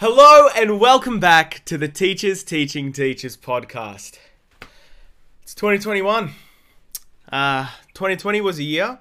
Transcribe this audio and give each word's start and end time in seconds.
Hello 0.00 0.48
and 0.56 0.80
welcome 0.80 1.20
back 1.20 1.62
to 1.66 1.76
the 1.76 1.86
Teachers 1.86 2.42
Teaching 2.42 2.90
Teachers 2.90 3.36
podcast. 3.36 4.18
It's 5.42 5.54
2021. 5.54 6.30
Uh, 7.30 7.68
2020 7.92 8.40
was 8.40 8.58
a 8.58 8.62
year, 8.62 9.00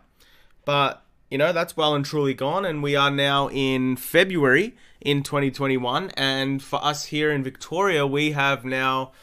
but 0.65 1.01
you 1.31 1.37
know 1.37 1.53
that's 1.53 1.77
well 1.77 1.95
and 1.95 2.03
truly 2.03 2.33
gone, 2.33 2.65
and 2.65 2.83
we 2.83 2.97
are 2.97 3.09
now 3.09 3.47
in 3.47 3.95
February 3.95 4.75
in 4.99 5.23
2021. 5.23 6.11
And 6.17 6.61
for 6.61 6.83
us 6.83 7.05
here 7.05 7.31
in 7.31 7.45
Victoria, 7.45 8.05
we 8.05 8.33
have 8.33 8.65
now, 8.65 9.13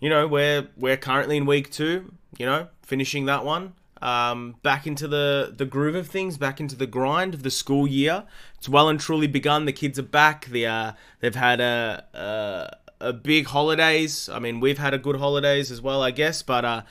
you 0.00 0.10
know, 0.10 0.26
we're 0.26 0.68
we're 0.76 0.98
currently 0.98 1.38
in 1.38 1.46
week 1.46 1.70
two. 1.70 2.12
You 2.36 2.44
know, 2.44 2.68
finishing 2.82 3.24
that 3.24 3.46
one 3.46 3.72
um, 4.04 4.56
back 4.62 4.86
into 4.86 5.08
the, 5.08 5.52
the 5.56 5.64
groove 5.64 5.94
of 5.94 6.06
things, 6.08 6.36
back 6.36 6.60
into 6.60 6.76
the 6.76 6.86
grind 6.86 7.32
of 7.32 7.42
the 7.42 7.50
school 7.50 7.88
year. 7.88 8.24
It's 8.58 8.68
well 8.68 8.90
and 8.90 9.00
truly 9.00 9.26
begun. 9.26 9.64
The 9.64 9.72
kids 9.72 9.98
are 9.98 10.02
back. 10.02 10.44
They 10.44 10.66
are, 10.66 10.94
they've 11.20 11.34
had 11.34 11.58
a, 11.58 12.04
a, 12.12 13.06
a 13.08 13.12
big 13.14 13.46
holidays. 13.46 14.28
I 14.28 14.38
mean, 14.38 14.60
we've 14.60 14.76
had 14.76 14.92
a 14.92 14.98
good 14.98 15.16
holidays 15.16 15.70
as 15.70 15.80
well, 15.80 16.02
I 16.02 16.10
guess. 16.10 16.42
But 16.42 16.66
uh, 16.66 16.82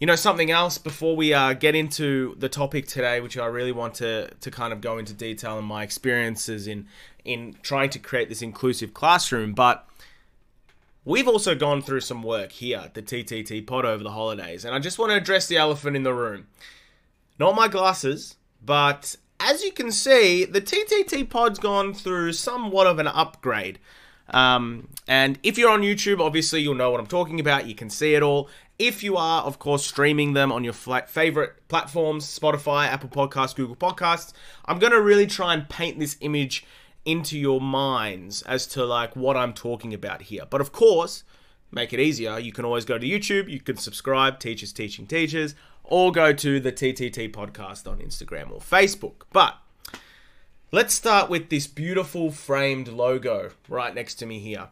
you 0.00 0.08
know, 0.08 0.16
something 0.16 0.50
else 0.50 0.76
before 0.76 1.14
we 1.14 1.32
uh, 1.32 1.52
get 1.52 1.76
into 1.76 2.34
the 2.36 2.48
topic 2.48 2.88
today, 2.88 3.20
which 3.20 3.38
I 3.38 3.46
really 3.46 3.72
want 3.72 3.94
to 3.96 4.30
to 4.40 4.50
kind 4.50 4.72
of 4.72 4.80
go 4.80 4.98
into 4.98 5.14
detail 5.14 5.56
in 5.56 5.64
my 5.64 5.84
experiences 5.84 6.66
in 6.66 6.88
in 7.24 7.54
trying 7.62 7.90
to 7.90 8.00
create 8.00 8.28
this 8.28 8.42
inclusive 8.42 8.92
classroom, 8.92 9.52
but 9.52 9.86
We've 11.04 11.28
also 11.28 11.54
gone 11.54 11.80
through 11.80 12.00
some 12.00 12.22
work 12.22 12.52
here 12.52 12.78
at 12.78 12.94
the 12.94 13.02
TTT 13.02 13.66
pod 13.66 13.86
over 13.86 14.02
the 14.02 14.10
holidays, 14.10 14.64
and 14.64 14.74
I 14.74 14.78
just 14.78 14.98
want 14.98 15.10
to 15.10 15.16
address 15.16 15.46
the 15.46 15.56
elephant 15.56 15.96
in 15.96 16.02
the 16.02 16.12
room. 16.12 16.48
Not 17.38 17.54
my 17.54 17.68
glasses, 17.68 18.36
but 18.62 19.16
as 19.40 19.64
you 19.64 19.72
can 19.72 19.90
see, 19.90 20.44
the 20.44 20.60
TTT 20.60 21.30
pod's 21.30 21.58
gone 21.58 21.94
through 21.94 22.34
somewhat 22.34 22.86
of 22.86 22.98
an 22.98 23.06
upgrade. 23.06 23.78
Um, 24.28 24.88
and 25.08 25.38
if 25.42 25.56
you're 25.56 25.70
on 25.70 25.80
YouTube, 25.80 26.20
obviously 26.20 26.60
you'll 26.60 26.74
know 26.74 26.90
what 26.90 27.00
I'm 27.00 27.06
talking 27.06 27.40
about. 27.40 27.66
You 27.66 27.74
can 27.74 27.88
see 27.88 28.14
it 28.14 28.22
all. 28.22 28.48
If 28.78 29.02
you 29.02 29.16
are, 29.16 29.42
of 29.42 29.58
course, 29.58 29.84
streaming 29.84 30.34
them 30.34 30.52
on 30.52 30.64
your 30.64 30.72
favorite 30.72 31.68
platforms 31.68 32.26
Spotify, 32.26 32.86
Apple 32.86 33.08
Podcasts, 33.08 33.54
Google 33.54 33.76
Podcasts, 33.76 34.32
I'm 34.66 34.78
going 34.78 34.92
to 34.92 35.00
really 35.00 35.26
try 35.26 35.54
and 35.54 35.68
paint 35.68 35.98
this 35.98 36.16
image 36.20 36.64
into 37.04 37.38
your 37.38 37.60
minds 37.60 38.42
as 38.42 38.66
to 38.68 38.84
like 38.84 39.16
what 39.16 39.36
I'm 39.36 39.52
talking 39.52 39.94
about 39.94 40.22
here. 40.22 40.44
But 40.48 40.60
of 40.60 40.72
course, 40.72 41.24
make 41.70 41.92
it 41.92 42.00
easier, 42.00 42.38
you 42.38 42.52
can 42.52 42.64
always 42.64 42.84
go 42.84 42.98
to 42.98 43.06
YouTube, 43.06 43.48
you 43.48 43.60
can 43.60 43.76
subscribe, 43.76 44.38
Teachers 44.38 44.72
Teaching 44.72 45.06
Teachers, 45.06 45.54
or 45.84 46.12
go 46.12 46.32
to 46.32 46.60
the 46.60 46.72
TTT 46.72 47.32
podcast 47.32 47.90
on 47.90 47.98
Instagram 47.98 48.50
or 48.50 48.60
Facebook. 48.60 49.22
But 49.32 49.56
let's 50.72 50.94
start 50.94 51.28
with 51.30 51.48
this 51.48 51.66
beautiful 51.66 52.30
framed 52.30 52.88
logo 52.88 53.50
right 53.68 53.94
next 53.94 54.16
to 54.16 54.26
me 54.26 54.38
here. 54.38 54.68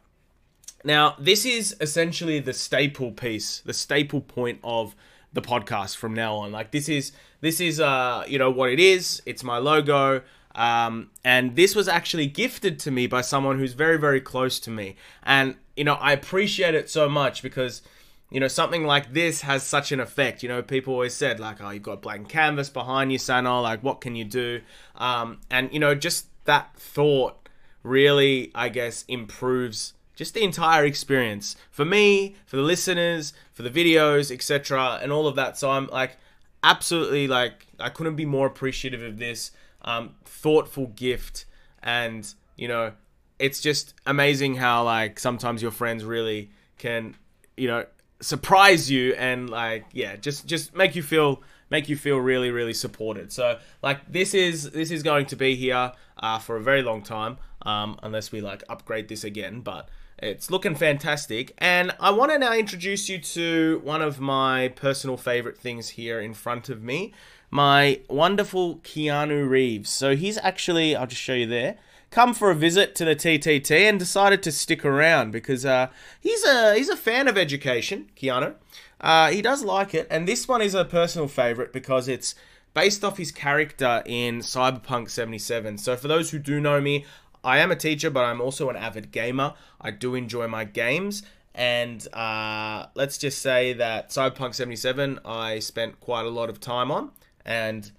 Now, 0.84 1.16
this 1.18 1.44
is 1.44 1.74
essentially 1.80 2.38
the 2.38 2.52
staple 2.52 3.10
piece, 3.10 3.60
the 3.60 3.74
staple 3.74 4.20
point 4.20 4.60
of 4.62 4.94
the 5.32 5.42
podcast 5.42 5.96
from 5.96 6.14
now 6.14 6.36
on. 6.36 6.52
Like 6.52 6.70
this 6.70 6.88
is 6.88 7.12
this 7.40 7.60
is 7.60 7.80
uh 7.80 8.24
you 8.26 8.38
know 8.38 8.50
what 8.50 8.70
it 8.70 8.80
is. 8.80 9.22
It's 9.26 9.42
my 9.42 9.58
logo. 9.58 10.22
Um, 10.54 11.10
and 11.24 11.56
this 11.56 11.74
was 11.74 11.88
actually 11.88 12.27
gifted 12.27 12.78
to 12.80 12.91
me 12.91 13.06
by 13.06 13.20
someone 13.20 13.58
who's 13.58 13.74
very, 13.74 13.98
very 13.98 14.20
close 14.20 14.58
to 14.60 14.70
me. 14.70 14.96
And, 15.22 15.56
you 15.77 15.84
know, 15.84 15.94
I 15.94 16.12
appreciate 16.12 16.74
it 16.74 16.91
so 16.91 17.08
much 17.08 17.42
because, 17.42 17.82
you 18.30 18.41
know, 18.41 18.48
something 18.48 18.84
like 18.84 19.12
this 19.12 19.42
has 19.42 19.62
such 19.62 19.92
an 19.92 20.00
effect. 20.00 20.42
You 20.42 20.48
know, 20.48 20.62
people 20.62 20.94
always 20.94 21.14
said, 21.14 21.38
like, 21.38 21.60
oh, 21.60 21.70
you've 21.70 21.82
got 21.82 22.02
blank 22.02 22.28
canvas 22.28 22.70
behind 22.70 23.12
you, 23.12 23.19
Sano, 23.19 23.60
like, 23.60 23.82
what 23.82 24.00
can 24.00 24.16
you 24.16 24.24
do? 24.24 24.60
Um, 24.96 25.41
and, 25.50 25.72
you 25.72 25.78
know, 25.78 25.94
just 25.94 26.26
that 26.44 26.74
thought 26.76 27.48
really, 27.82 28.50
I 28.54 28.69
guess, 28.69 29.04
improves 29.06 29.94
just 30.16 30.34
the 30.34 30.42
entire 30.42 30.84
experience 30.84 31.54
for 31.70 31.84
me, 31.84 32.34
for 32.44 32.56
the 32.56 32.62
listeners, 32.62 33.32
for 33.53 33.62
the 33.62 33.70
videos, 33.70 34.32
etc., 34.32 34.98
and 35.00 35.12
all 35.12 35.28
of 35.28 35.36
that. 35.36 35.56
So 35.56 35.70
I'm 35.70 35.86
like, 35.86 36.16
absolutely, 36.65 37.28
like, 37.28 37.69
I 37.78 37.88
couldn't 37.88 38.16
be 38.16 38.26
more 38.26 38.48
appreciative 38.48 39.03
of 39.03 39.19
this 39.19 39.53
um, 39.88 40.10
thoughtful 40.26 40.88
gift, 40.88 41.47
and 41.82 42.34
you 42.56 42.69
know, 42.69 42.93
it's 43.38 43.60
just 43.60 43.94
amazing 44.06 44.56
how 44.56 44.84
like 44.84 45.19
sometimes 45.19 45.62
your 45.62 45.71
friends 45.71 46.04
really 46.04 46.50
can, 46.76 47.16
you 47.56 47.69
know, 47.69 47.87
surprise 48.21 48.91
you 48.91 49.15
and 49.15 49.48
like 49.48 49.87
yeah, 49.93 50.16
just 50.16 50.47
just 50.47 50.77
make 50.77 50.94
you 50.94 51.03
feel 51.03 51.43
make 51.71 51.88
you 51.88 51.97
feel 51.97 52.19
really 52.19 52.50
really 52.50 52.75
supported. 52.75 53.32
So 53.32 53.59
like 53.82 54.12
this 54.12 54.34
is 54.34 54.71
this 54.72 54.91
is 54.91 55.03
going 55.03 55.25
to 55.27 55.37
be 55.37 55.54
here 55.54 55.93
uh, 56.19 56.38
for 56.38 56.56
a 56.56 56.62
very 56.62 56.82
long 56.82 57.03
time, 57.03 57.38
um, 57.62 57.98
unless 58.03 58.31
we 58.31 58.43
like 58.43 58.62
upgrade 58.69 59.09
this 59.09 59.25
again, 59.25 59.60
but. 59.62 59.88
It's 60.21 60.50
looking 60.50 60.75
fantastic. 60.75 61.54
And 61.59 61.94
I 62.00 62.10
want 62.10 62.32
to 62.32 62.41
now 62.41 62.53
introduce 62.53 63.09
you 63.09 63.19
to 63.19 63.81
one 63.84 64.03
of 64.03 64.19
my 64.19 64.66
personal 64.66 65.16
favorite 65.16 65.56
things 65.56 65.91
here 65.91 66.19
in 66.19 66.34
front 66.34 66.69
of 66.69 66.82
me, 66.82 67.15
my 67.50 68.00
wonderful 68.09 68.76
Keanu 68.76 69.48
Reeves. 69.48 69.91
So 69.91 70.16
he's 70.16 70.38
actually, 70.38 70.94
I'll 70.94 71.06
just 71.06 71.20
show 71.20 71.34
you 71.34 71.47
there, 71.47 71.76
come 72.10 72.34
for 72.34 72.50
a 72.50 72.54
visit 72.54 72.94
to 72.97 73.04
the 73.04 73.16
TTT 73.16 73.70
and 73.88 73.98
decided 73.98 74.42
to 74.42 74.53
stick 74.53 74.84
around 74.84 75.31
because 75.31 75.64
uh, 75.64 75.88
he's 76.20 76.44
a 76.44 76.75
he's 76.75 76.88
a 76.88 76.97
fan 76.97 77.28
of 77.28 77.36
education, 77.38 78.10
Keanu. 78.16 78.54
Uh, 79.00 79.31
he 79.31 79.42
does 79.42 79.62
like 79.62 79.94
it, 79.94 80.06
and 80.10 80.26
this 80.26 80.48
one 80.48 80.60
is 80.60 80.75
a 80.75 80.84
personal 80.84 81.28
favorite 81.28 81.72
because 81.72 82.09
it's 82.09 82.34
based 82.75 83.04
off 83.04 83.16
his 83.16 83.32
character 83.32 84.03
in 84.06 84.38
Cyberpunk 84.38 85.10
77. 85.10 85.78
So 85.78 85.97
for 85.97 86.09
those 86.09 86.30
who 86.30 86.38
do 86.38 86.60
know 86.60 86.80
me, 86.80 87.06
I 87.42 87.59
am 87.59 87.70
a 87.70 87.76
teacher, 87.76 88.10
but 88.10 88.25
I'm 88.25 88.41
also 88.41 88.69
an 88.69 88.76
avid 88.76 89.10
gamer. 89.12 89.54
I 89.80 89.91
do 89.91 90.15
enjoy 90.15 90.48
my 90.48 90.65
games. 90.65 91.22
And 91.54 92.06
uh, 92.15 92.86
let's 92.94 93.19
just 93.19 93.42
say 93.42 93.72
that 93.72 94.10
Cyberpunk 94.10 94.54
77, 94.54 95.19
I 95.25 95.59
spent 95.59 95.98
quite 95.98 96.25
a 96.25 96.30
lot 96.30 96.50
of 96.50 96.60
time 96.60 96.92
on 96.92 97.10
and 97.48 97.91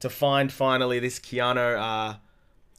to 0.00 0.08
find 0.08 0.50
finally 0.50 0.98
this 0.98 1.20
Keanu 1.20 1.78
uh, 1.78 2.16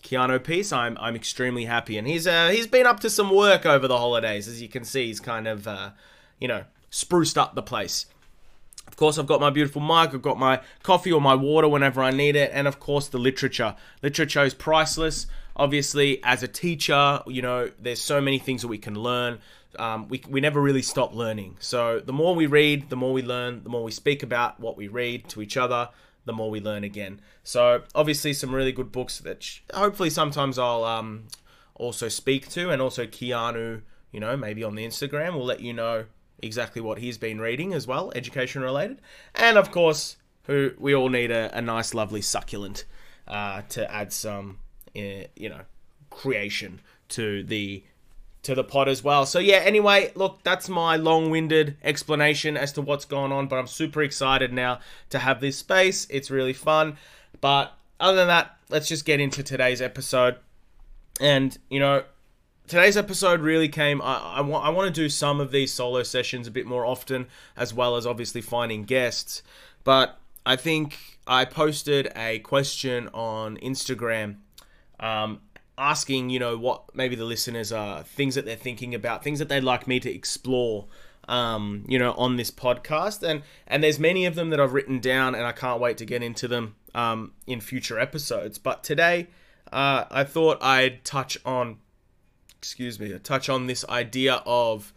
Keanu 0.01 0.43
piece, 0.43 0.73
I'm 0.73 0.97
I'm 0.99 1.15
extremely 1.15 1.65
happy. 1.65 1.97
And 1.97 2.07
he's 2.07 2.27
uh, 2.27 2.49
he's 2.49 2.67
been 2.67 2.87
up 2.87 2.99
to 3.01 3.09
some 3.09 3.29
work 3.29 3.65
over 3.65 3.87
the 3.87 3.97
holidays, 3.97 4.47
as 4.47 4.61
you 4.61 4.67
can 4.67 4.83
see. 4.83 5.05
He's 5.05 5.19
kind 5.19 5.47
of 5.47 5.67
uh, 5.67 5.91
you 6.39 6.47
know 6.47 6.65
spruced 6.89 7.37
up 7.37 7.53
the 7.53 7.61
place. 7.61 8.07
Of 8.87 8.97
course, 8.97 9.17
I've 9.17 9.27
got 9.27 9.39
my 9.39 9.49
beautiful 9.49 9.81
mug, 9.81 10.13
I've 10.13 10.21
got 10.21 10.37
my 10.37 10.61
coffee 10.83 11.11
or 11.11 11.21
my 11.21 11.35
water 11.35 11.67
whenever 11.67 12.01
I 12.01 12.11
need 12.11 12.35
it, 12.35 12.51
and 12.53 12.67
of 12.67 12.79
course, 12.79 13.07
the 13.07 13.17
literature. 13.17 13.75
Literature 14.01 14.43
is 14.43 14.53
priceless. 14.53 15.27
Obviously, 15.55 16.23
as 16.23 16.43
a 16.43 16.47
teacher, 16.47 17.21
you 17.27 17.41
know, 17.41 17.71
there's 17.79 18.01
so 18.01 18.19
many 18.19 18.39
things 18.39 18.61
that 18.61 18.67
we 18.67 18.77
can 18.77 18.95
learn. 18.95 19.39
Um, 19.79 20.07
we, 20.07 20.21
we 20.29 20.39
never 20.39 20.61
really 20.61 20.81
stop 20.81 21.15
learning. 21.15 21.57
So, 21.59 21.99
the 21.99 22.13
more 22.13 22.35
we 22.35 22.45
read, 22.45 22.89
the 22.89 22.95
more 22.95 23.11
we 23.11 23.23
learn, 23.23 23.63
the 23.63 23.69
more 23.69 23.83
we 23.83 23.91
speak 23.91 24.21
about 24.21 24.59
what 24.59 24.77
we 24.77 24.87
read 24.87 25.27
to 25.29 25.41
each 25.41 25.57
other, 25.57 25.89
the 26.25 26.33
more 26.33 26.49
we 26.49 26.59
learn 26.59 26.83
again. 26.83 27.21
So 27.43 27.83
obviously 27.93 28.33
some 28.33 28.53
really 28.53 28.71
good 28.71 28.91
books 28.91 29.19
that 29.19 29.43
sh- 29.43 29.61
hopefully 29.73 30.09
sometimes 30.09 30.57
I'll 30.59 30.83
um, 30.83 31.27
also 31.75 32.07
speak 32.07 32.49
to, 32.49 32.69
and 32.69 32.81
also 32.81 33.05
Keanu, 33.05 33.81
you 34.11 34.19
know, 34.19 34.35
maybe 34.35 34.63
on 34.63 34.75
the 34.75 34.85
Instagram 34.85 35.33
will 35.33 35.45
let 35.45 35.61
you 35.61 35.73
know 35.73 36.05
exactly 36.41 36.81
what 36.81 36.99
he's 36.99 37.17
been 37.17 37.39
reading 37.39 37.73
as 37.73 37.87
well, 37.87 38.11
education 38.15 38.61
related, 38.61 39.01
and 39.35 39.57
of 39.57 39.71
course, 39.71 40.17
who 40.43 40.71
we 40.77 40.93
all 40.93 41.09
need 41.09 41.31
a, 41.31 41.55
a 41.57 41.61
nice, 41.61 41.93
lovely 41.93 42.21
succulent 42.21 42.85
uh, 43.27 43.61
to 43.69 43.91
add 43.91 44.13
some, 44.13 44.59
uh, 44.95 45.25
you 45.35 45.49
know, 45.49 45.61
creation 46.09 46.81
to 47.09 47.43
the 47.43 47.83
to 48.45 48.55
the 48.55 48.63
pod 48.63 48.87
as 48.87 49.03
well. 49.03 49.25
So 49.25 49.39
yeah, 49.39 49.57
anyway, 49.57 50.11
look, 50.15 50.39
that's 50.43 50.69
my 50.69 50.95
long-winded 50.95 51.77
explanation 51.83 52.55
as 52.55 52.71
to 52.73 52.81
what's 52.81 53.05
going 53.05 53.31
on, 53.31 53.47
but 53.47 53.57
I'm 53.57 53.67
super 53.67 54.01
excited 54.01 54.53
now 54.53 54.79
to 55.09 55.19
have 55.19 55.41
this 55.41 55.57
space. 55.57 56.07
It's 56.09 56.31
really 56.31 56.53
fun. 56.53 56.97
But 57.41 57.73
other 57.99 58.17
than 58.17 58.27
that, 58.27 58.57
let's 58.69 58.87
just 58.87 59.05
get 59.05 59.19
into 59.19 59.43
today's 59.43 59.81
episode. 59.81 60.37
And, 61.19 61.57
you 61.69 61.79
know, 61.79 62.03
today's 62.67 62.97
episode 62.97 63.41
really 63.41 63.69
came 63.69 64.01
I, 64.01 64.35
I, 64.37 64.41
want, 64.41 64.65
I 64.65 64.69
want 64.69 64.93
to 64.93 65.01
do 65.01 65.09
some 65.09 65.39
of 65.39 65.51
these 65.51 65.71
solo 65.71 66.03
sessions 66.03 66.47
a 66.47 66.51
bit 66.51 66.65
more 66.65 66.85
often 66.85 67.27
as 67.55 67.73
well 67.73 67.95
as 67.95 68.07
obviously 68.07 68.41
finding 68.41 68.85
guests 68.85 69.43
but 69.83 70.17
i 70.47 70.55
think 70.55 70.97
i 71.27 71.45
posted 71.45 72.11
a 72.15 72.39
question 72.39 73.07
on 73.13 73.57
instagram 73.57 74.37
um, 74.99 75.41
asking, 75.77 76.29
you 76.29 76.39
know, 76.39 76.57
what 76.57 76.95
maybe 76.95 77.15
the 77.15 77.25
listeners 77.25 77.71
are, 77.71 78.03
things 78.03 78.35
that 78.35 78.45
they're 78.45 78.55
thinking 78.55 78.95
about, 78.95 79.23
things 79.23 79.39
that 79.39 79.49
they'd 79.49 79.63
like 79.63 79.87
me 79.87 79.99
to 79.99 80.13
explore, 80.13 80.85
um, 81.27 81.83
you 81.87 81.99
know, 81.99 82.13
on 82.13 82.37
this 82.37 82.51
podcast. 82.51 83.23
And 83.23 83.41
and 83.67 83.83
there's 83.83 83.99
many 83.99 84.25
of 84.25 84.35
them 84.35 84.49
that 84.51 84.59
I've 84.59 84.73
written 84.73 84.99
down, 84.99 85.35
and 85.35 85.45
I 85.45 85.51
can't 85.51 85.81
wait 85.81 85.97
to 85.97 86.05
get 86.05 86.23
into 86.23 86.47
them 86.47 86.75
um, 86.93 87.33
in 87.45 87.61
future 87.61 87.99
episodes. 87.99 88.57
But 88.57 88.83
today, 88.83 89.27
uh, 89.71 90.05
I 90.09 90.23
thought 90.23 90.63
I'd 90.63 91.03
touch 91.03 91.37
on, 91.45 91.77
excuse 92.57 92.99
me, 92.99 93.17
touch 93.19 93.49
on 93.49 93.67
this 93.67 93.83
idea 93.89 94.41
of, 94.45 94.93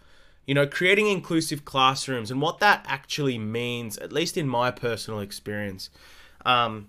you 0.47 0.55
know, 0.55 0.67
creating 0.67 1.09
inclusive 1.09 1.65
classrooms 1.65 2.31
and 2.31 2.41
what 2.41 2.61
that 2.61 2.85
actually 2.89 3.39
means, 3.39 3.99
at 3.99 4.13
least 4.13 4.37
in 4.37 4.49
my 4.49 4.71
personal 4.71 5.21
experience. 5.21 5.91
Um, 6.47 6.89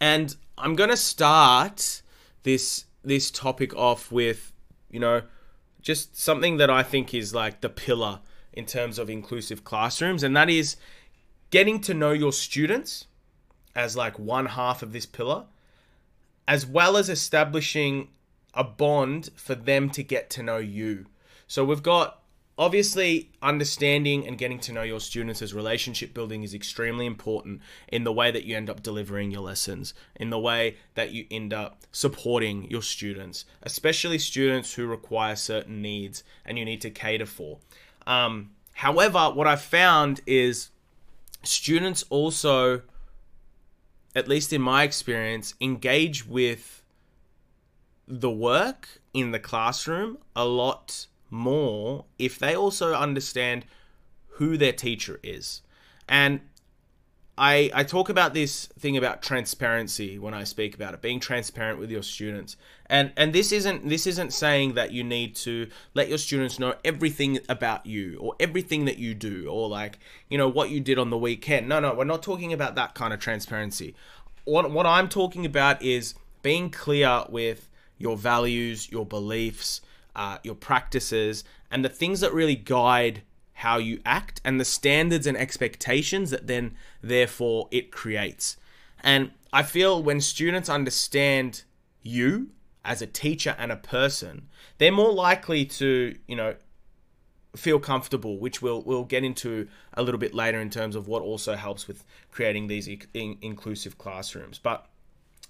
and 0.00 0.34
I'm 0.58 0.74
gonna 0.74 0.96
start 0.96 2.02
this 2.42 2.86
this 3.04 3.30
topic 3.30 3.74
off 3.74 4.12
with 4.12 4.52
you 4.92 5.00
know, 5.00 5.22
just 5.80 6.16
something 6.16 6.58
that 6.58 6.70
I 6.70 6.84
think 6.84 7.12
is 7.12 7.34
like 7.34 7.62
the 7.62 7.68
pillar 7.68 8.20
in 8.52 8.66
terms 8.66 8.98
of 8.98 9.10
inclusive 9.10 9.64
classrooms, 9.64 10.22
and 10.22 10.36
that 10.36 10.50
is 10.50 10.76
getting 11.50 11.80
to 11.80 11.94
know 11.94 12.12
your 12.12 12.32
students 12.32 13.06
as 13.74 13.96
like 13.96 14.18
one 14.18 14.46
half 14.46 14.82
of 14.82 14.92
this 14.92 15.06
pillar, 15.06 15.46
as 16.46 16.66
well 16.66 16.96
as 16.96 17.08
establishing 17.08 18.08
a 18.54 18.62
bond 18.62 19.30
for 19.34 19.54
them 19.54 19.88
to 19.90 20.02
get 20.02 20.28
to 20.28 20.42
know 20.42 20.58
you. 20.58 21.06
So 21.46 21.64
we've 21.64 21.82
got 21.82 22.21
obviously 22.58 23.30
understanding 23.40 24.26
and 24.26 24.36
getting 24.36 24.58
to 24.58 24.72
know 24.72 24.82
your 24.82 25.00
students 25.00 25.40
as 25.40 25.54
relationship 25.54 26.12
building 26.12 26.42
is 26.42 26.52
extremely 26.52 27.06
important 27.06 27.60
in 27.88 28.04
the 28.04 28.12
way 28.12 28.30
that 28.30 28.44
you 28.44 28.56
end 28.56 28.68
up 28.68 28.82
delivering 28.82 29.30
your 29.30 29.40
lessons 29.40 29.94
in 30.16 30.30
the 30.30 30.38
way 30.38 30.76
that 30.94 31.10
you 31.12 31.26
end 31.30 31.52
up 31.52 31.80
supporting 31.92 32.70
your 32.70 32.82
students 32.82 33.44
especially 33.62 34.18
students 34.18 34.74
who 34.74 34.86
require 34.86 35.34
certain 35.34 35.80
needs 35.80 36.22
and 36.44 36.58
you 36.58 36.64
need 36.64 36.80
to 36.80 36.90
cater 36.90 37.26
for. 37.26 37.58
Um, 38.06 38.50
however 38.74 39.30
what 39.30 39.46
i've 39.46 39.62
found 39.62 40.20
is 40.26 40.70
students 41.42 42.04
also 42.10 42.82
at 44.14 44.28
least 44.28 44.52
in 44.52 44.60
my 44.60 44.82
experience 44.82 45.54
engage 45.60 46.26
with 46.26 46.82
the 48.06 48.30
work 48.30 49.00
in 49.14 49.30
the 49.30 49.38
classroom 49.38 50.18
a 50.34 50.44
lot 50.44 51.06
more 51.32 52.04
if 52.18 52.38
they 52.38 52.54
also 52.54 52.94
understand 52.94 53.64
who 54.32 54.56
their 54.56 54.72
teacher 54.72 55.18
is. 55.22 55.62
And 56.08 56.40
I, 57.38 57.70
I 57.72 57.84
talk 57.84 58.10
about 58.10 58.34
this 58.34 58.66
thing 58.78 58.96
about 58.96 59.22
transparency 59.22 60.18
when 60.18 60.34
I 60.34 60.44
speak 60.44 60.74
about 60.74 60.92
it, 60.92 61.00
being 61.00 61.18
transparent 61.18 61.78
with 61.78 61.90
your 61.90 62.02
students. 62.02 62.56
And 62.86 63.12
and 63.16 63.32
this 63.32 63.52
isn't 63.52 63.88
this 63.88 64.06
isn't 64.06 64.34
saying 64.34 64.74
that 64.74 64.92
you 64.92 65.02
need 65.02 65.34
to 65.36 65.68
let 65.94 66.10
your 66.10 66.18
students 66.18 66.58
know 66.58 66.74
everything 66.84 67.38
about 67.48 67.86
you 67.86 68.18
or 68.20 68.34
everything 68.38 68.84
that 68.84 68.98
you 68.98 69.14
do 69.14 69.48
or 69.48 69.68
like, 69.68 69.98
you 70.28 70.36
know, 70.36 70.48
what 70.48 70.68
you 70.68 70.80
did 70.80 70.98
on 70.98 71.08
the 71.08 71.16
weekend. 71.16 71.68
No, 71.68 71.80
no, 71.80 71.94
we're 71.94 72.04
not 72.04 72.22
talking 72.22 72.52
about 72.52 72.74
that 72.74 72.94
kind 72.94 73.14
of 73.14 73.20
transparency. 73.20 73.94
What 74.44 74.70
what 74.70 74.84
I'm 74.86 75.08
talking 75.08 75.46
about 75.46 75.82
is 75.82 76.14
being 76.42 76.68
clear 76.68 77.24
with 77.30 77.70
your 77.96 78.18
values, 78.18 78.90
your 78.90 79.06
beliefs, 79.06 79.80
uh, 80.14 80.38
your 80.42 80.54
practices, 80.54 81.44
and 81.70 81.84
the 81.84 81.88
things 81.88 82.20
that 82.20 82.32
really 82.32 82.56
guide 82.56 83.22
how 83.54 83.78
you 83.78 84.00
act 84.04 84.40
and 84.44 84.60
the 84.60 84.64
standards 84.64 85.26
and 85.26 85.36
expectations 85.36 86.30
that 86.30 86.46
then, 86.46 86.74
therefore, 87.02 87.68
it 87.70 87.92
creates. 87.92 88.56
And 89.02 89.30
I 89.52 89.62
feel 89.62 90.02
when 90.02 90.20
students 90.20 90.68
understand 90.68 91.62
you 92.02 92.50
as 92.84 93.02
a 93.02 93.06
teacher 93.06 93.54
and 93.58 93.70
a 93.70 93.76
person, 93.76 94.48
they're 94.78 94.90
more 94.92 95.12
likely 95.12 95.64
to, 95.64 96.16
you 96.26 96.36
know, 96.36 96.56
feel 97.54 97.78
comfortable, 97.78 98.38
which 98.38 98.62
we'll 98.62 98.82
we'll 98.82 99.04
get 99.04 99.22
into 99.22 99.68
a 99.92 100.02
little 100.02 100.18
bit 100.18 100.34
later 100.34 100.58
in 100.58 100.70
terms 100.70 100.96
of 100.96 101.06
what 101.06 101.22
also 101.22 101.54
helps 101.54 101.86
with 101.86 102.04
creating 102.30 102.66
these 102.66 102.88
in- 102.88 103.38
inclusive 103.42 103.98
classrooms. 103.98 104.58
But 104.58 104.86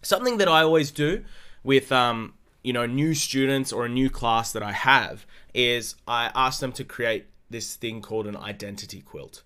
something 0.02 0.38
that 0.38 0.48
I 0.48 0.62
always 0.62 0.90
do 0.90 1.24
with 1.62 1.92
um, 1.92 2.34
you 2.62 2.72
know 2.72 2.86
new 2.86 3.14
students 3.14 3.72
or 3.72 3.84
a 3.84 3.88
new 3.88 4.10
class 4.10 4.52
that 4.52 4.62
I 4.62 4.72
have 4.72 5.26
is 5.54 5.96
I 6.06 6.30
ask 6.34 6.60
them 6.60 6.72
to 6.72 6.84
create 6.84 7.26
this 7.50 7.76
thing 7.76 8.00
called 8.00 8.26
an 8.26 8.36
identity 8.36 9.00
quilt. 9.00 9.42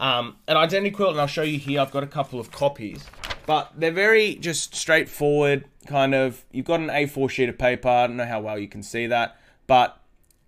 Um, 0.00 0.36
an 0.46 0.56
identity 0.56 0.92
quilt, 0.92 1.12
and 1.12 1.20
I'll 1.20 1.26
show 1.26 1.42
you 1.42 1.58
here. 1.58 1.80
I've 1.80 1.90
got 1.90 2.04
a 2.04 2.08
couple 2.08 2.38
of 2.38 2.52
copies, 2.52 3.04
but 3.46 3.72
they're 3.76 3.90
very 3.90 4.36
just 4.36 4.74
straightforward. 4.74 5.64
Kind 5.86 6.14
of, 6.14 6.44
you've 6.52 6.66
got 6.66 6.80
an 6.80 6.88
A4 6.88 7.28
sheet 7.28 7.48
of 7.48 7.58
paper. 7.58 7.88
I 7.88 8.06
don't 8.06 8.16
know 8.16 8.24
how 8.24 8.40
well 8.40 8.58
you 8.58 8.68
can 8.68 8.82
see 8.82 9.06
that, 9.08 9.38
but 9.66 10.00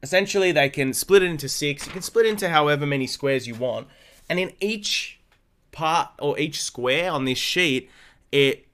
essentially 0.03 0.53
they 0.53 0.69
can 0.69 0.93
split 0.93 1.23
it 1.23 1.31
into 1.31 1.49
six. 1.49 1.87
You 1.87 1.93
can 1.93 2.03
split 2.03 2.26
into 2.26 2.49
however 2.49 2.87
many 2.87 3.06
squares 3.06 3.49
you 3.49 3.55
want, 3.56 3.88
and 4.29 4.38
in 4.38 4.53
each 4.61 5.19
part 5.73 6.11
or 6.19 6.38
each 6.38 6.62
square 6.62 7.11
on 7.11 7.25
this 7.25 7.38
sheet, 7.38 7.91
it 8.31 8.67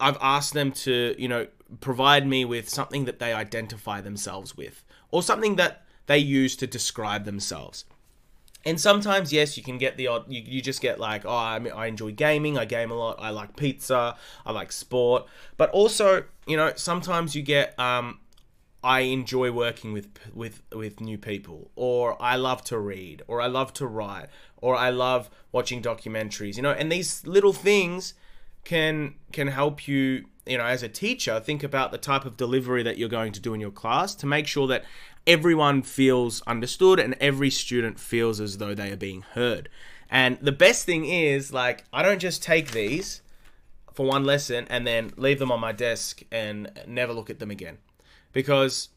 I've 0.00 0.18
asked 0.20 0.54
them 0.54 0.72
to 0.72 1.14
you 1.18 1.28
know 1.28 1.46
provide 1.80 2.26
me 2.26 2.44
with 2.44 2.68
something 2.68 3.04
that 3.04 3.18
they 3.18 3.32
identify 3.32 4.00
themselves 4.00 4.56
with 4.56 4.84
or 5.10 5.22
something 5.22 5.56
that 5.56 5.84
they 6.06 6.18
use 6.18 6.56
to 6.56 6.66
describe 6.66 7.24
themselves. 7.24 7.84
And 8.66 8.80
sometimes, 8.80 9.32
yes, 9.32 9.56
you 9.58 9.62
can 9.62 9.76
get 9.76 9.96
the 9.96 10.06
odd, 10.06 10.24
you, 10.26 10.42
you 10.44 10.62
just 10.62 10.80
get 10.80 10.98
like, 10.98 11.26
oh, 11.26 11.30
I, 11.30 11.60
I 11.74 11.86
enjoy 11.86 12.12
gaming, 12.12 12.56
I 12.56 12.64
game 12.64 12.90
a 12.90 12.94
lot, 12.94 13.16
I 13.20 13.30
like 13.30 13.56
pizza, 13.56 14.16
I 14.46 14.52
like 14.52 14.72
sport. 14.72 15.26
But 15.56 15.70
also, 15.70 16.24
you 16.46 16.56
know, 16.56 16.72
sometimes 16.76 17.36
you 17.36 17.42
get, 17.42 17.78
um, 17.78 18.20
I 18.82 19.00
enjoy 19.00 19.50
working 19.50 19.94
with 19.94 20.10
with 20.34 20.60
with 20.70 21.00
new 21.00 21.16
people, 21.16 21.70
or 21.74 22.20
I 22.22 22.36
love 22.36 22.62
to 22.64 22.78
read, 22.78 23.22
or 23.26 23.40
I 23.40 23.46
love 23.46 23.72
to 23.74 23.86
write, 23.86 24.26
or 24.58 24.76
I 24.76 24.90
love 24.90 25.30
watching 25.52 25.80
documentaries. 25.80 26.56
You 26.56 26.62
know, 26.64 26.72
and 26.72 26.92
these 26.92 27.26
little 27.26 27.54
things 27.54 28.12
can 28.64 29.14
can 29.32 29.48
help 29.48 29.86
you 29.86 30.24
you 30.46 30.58
know, 30.58 30.64
as 30.64 30.82
a 30.82 30.88
teacher, 30.88 31.40
think 31.40 31.62
about 31.62 31.90
the 31.90 31.98
type 31.98 32.24
of 32.24 32.36
delivery 32.36 32.82
that 32.82 32.98
you're 32.98 33.08
going 33.08 33.32
to 33.32 33.40
do 33.40 33.54
in 33.54 33.60
your 33.60 33.70
class 33.70 34.14
to 34.16 34.26
make 34.26 34.46
sure 34.46 34.66
that 34.66 34.84
everyone 35.26 35.82
feels 35.82 36.42
understood 36.42 37.00
and 37.00 37.14
every 37.20 37.50
student 37.50 37.98
feels 37.98 38.40
as 38.40 38.58
though 38.58 38.74
they 38.74 38.90
are 38.90 38.96
being 38.96 39.22
heard. 39.22 39.68
And 40.10 40.38
the 40.40 40.52
best 40.52 40.84
thing 40.84 41.06
is, 41.06 41.52
like, 41.52 41.84
I 41.92 42.02
don't 42.02 42.18
just 42.18 42.42
take 42.42 42.72
these 42.72 43.22
for 43.92 44.06
one 44.06 44.24
lesson 44.24 44.66
and 44.68 44.86
then 44.86 45.12
leave 45.16 45.38
them 45.38 45.50
on 45.50 45.60
my 45.60 45.72
desk 45.72 46.22
and 46.30 46.70
never 46.86 47.12
look 47.12 47.30
at 47.30 47.38
them 47.38 47.50
again. 47.50 47.78
Because 48.32 48.90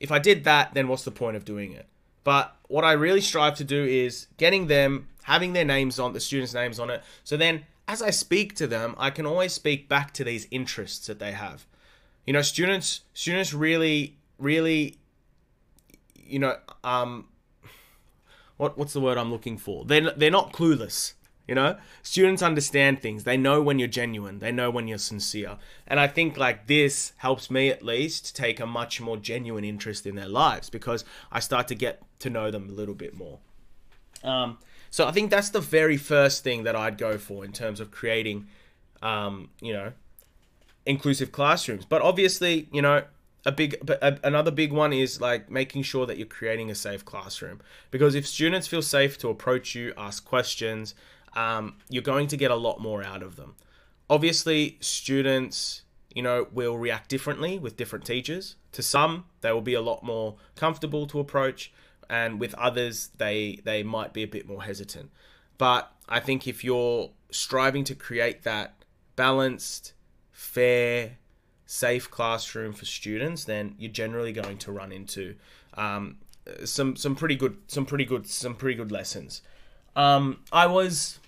if 0.00 0.10
I 0.10 0.18
did 0.18 0.44
that, 0.44 0.72
then 0.74 0.88
what's 0.88 1.04
the 1.04 1.10
point 1.10 1.36
of 1.36 1.44
doing 1.44 1.72
it? 1.72 1.86
But 2.24 2.56
what 2.68 2.84
I 2.84 2.92
really 2.92 3.20
strive 3.20 3.56
to 3.56 3.64
do 3.64 3.84
is 3.84 4.26
getting 4.36 4.68
them, 4.68 5.08
having 5.24 5.52
their 5.52 5.64
names 5.64 5.98
on, 5.98 6.12
the 6.12 6.20
students' 6.20 6.54
names 6.54 6.78
on 6.78 6.88
it. 6.88 7.02
So 7.24 7.36
then 7.36 7.64
as 7.88 8.02
I 8.02 8.10
speak 8.10 8.54
to 8.56 8.66
them, 8.66 8.94
I 8.98 9.08
can 9.08 9.24
always 9.24 9.54
speak 9.54 9.88
back 9.88 10.12
to 10.14 10.24
these 10.24 10.46
interests 10.50 11.06
that 11.06 11.18
they 11.18 11.32
have. 11.32 11.66
You 12.26 12.34
know, 12.34 12.42
students 12.42 13.00
students 13.14 13.54
really 13.54 14.18
really 14.38 14.98
you 16.14 16.38
know, 16.38 16.56
um 16.84 17.28
what 18.58 18.76
what's 18.76 18.92
the 18.92 19.00
word 19.00 19.16
I'm 19.16 19.32
looking 19.32 19.56
for? 19.56 19.86
They're 19.86 20.12
they're 20.12 20.30
not 20.30 20.52
clueless. 20.52 21.14
You 21.48 21.54
know, 21.54 21.78
students 22.02 22.42
understand 22.42 23.00
things. 23.00 23.24
They 23.24 23.38
know 23.38 23.62
when 23.62 23.78
you're 23.78 23.88
genuine. 23.88 24.38
They 24.40 24.52
know 24.52 24.70
when 24.70 24.86
you're 24.86 24.98
sincere. 24.98 25.56
And 25.86 25.98
I 25.98 26.06
think 26.06 26.36
like 26.36 26.66
this 26.66 27.14
helps 27.16 27.50
me 27.50 27.70
at 27.70 27.82
least 27.82 28.36
take 28.36 28.60
a 28.60 28.66
much 28.66 29.00
more 29.00 29.16
genuine 29.16 29.64
interest 29.64 30.06
in 30.06 30.14
their 30.14 30.28
lives 30.28 30.68
because 30.68 31.06
I 31.32 31.40
start 31.40 31.66
to 31.68 31.74
get 31.74 32.02
to 32.18 32.28
know 32.28 32.50
them 32.50 32.68
a 32.68 32.72
little 32.72 32.94
bit 32.94 33.14
more. 33.14 33.38
Um, 34.22 34.58
so 34.90 35.06
I 35.06 35.12
think 35.12 35.30
that's 35.30 35.50
the 35.50 35.60
very 35.60 35.96
first 35.96 36.42
thing 36.44 36.64
that 36.64 36.74
I'd 36.74 36.98
go 36.98 37.18
for 37.18 37.44
in 37.44 37.52
terms 37.52 37.80
of 37.80 37.90
creating, 37.90 38.46
um, 39.02 39.50
you 39.60 39.72
know, 39.72 39.92
inclusive 40.86 41.32
classrooms. 41.32 41.84
But 41.84 42.02
obviously, 42.02 42.68
you 42.72 42.82
know, 42.82 43.02
a 43.44 43.52
big, 43.52 43.76
a, 43.88 44.18
another 44.24 44.50
big 44.50 44.72
one 44.72 44.92
is 44.92 45.20
like 45.20 45.50
making 45.50 45.82
sure 45.82 46.06
that 46.06 46.18
you're 46.18 46.26
creating 46.26 46.70
a 46.70 46.74
safe 46.74 47.04
classroom. 47.04 47.60
Because 47.90 48.14
if 48.14 48.26
students 48.26 48.66
feel 48.66 48.82
safe 48.82 49.18
to 49.18 49.28
approach 49.28 49.74
you, 49.74 49.92
ask 49.96 50.24
questions, 50.24 50.94
um, 51.34 51.76
you're 51.88 52.02
going 52.02 52.26
to 52.28 52.36
get 52.36 52.50
a 52.50 52.56
lot 52.56 52.80
more 52.80 53.02
out 53.02 53.22
of 53.22 53.36
them. 53.36 53.54
Obviously, 54.10 54.78
students, 54.80 55.82
you 56.14 56.22
know, 56.22 56.48
will 56.52 56.78
react 56.78 57.10
differently 57.10 57.58
with 57.58 57.76
different 57.76 58.04
teachers. 58.04 58.56
To 58.72 58.82
some, 58.82 59.26
they 59.42 59.52
will 59.52 59.60
be 59.60 59.74
a 59.74 59.80
lot 59.82 60.02
more 60.02 60.36
comfortable 60.56 61.06
to 61.08 61.20
approach 61.20 61.72
and 62.10 62.40
with 62.40 62.54
others 62.54 63.10
they 63.16 63.60
they 63.64 63.82
might 63.82 64.12
be 64.12 64.22
a 64.22 64.28
bit 64.28 64.48
more 64.48 64.62
hesitant. 64.62 65.10
But 65.58 65.92
I 66.08 66.20
think 66.20 66.46
if 66.46 66.64
you're 66.64 67.10
striving 67.30 67.84
to 67.84 67.94
create 67.94 68.44
that 68.44 68.74
balanced, 69.16 69.92
fair, 70.30 71.18
safe 71.66 72.10
classroom 72.10 72.72
for 72.72 72.84
students, 72.84 73.44
then 73.44 73.74
you're 73.78 73.92
generally 73.92 74.32
going 74.32 74.58
to 74.58 74.72
run 74.72 74.92
into 74.92 75.34
um, 75.74 76.18
some 76.64 76.96
some 76.96 77.14
pretty 77.14 77.36
good 77.36 77.56
some 77.66 77.84
pretty 77.84 78.04
good 78.04 78.26
some 78.26 78.54
pretty 78.54 78.76
good 78.76 78.90
lessons. 78.92 79.42
Um, 79.96 80.40
I 80.52 80.66
was, 80.66 81.18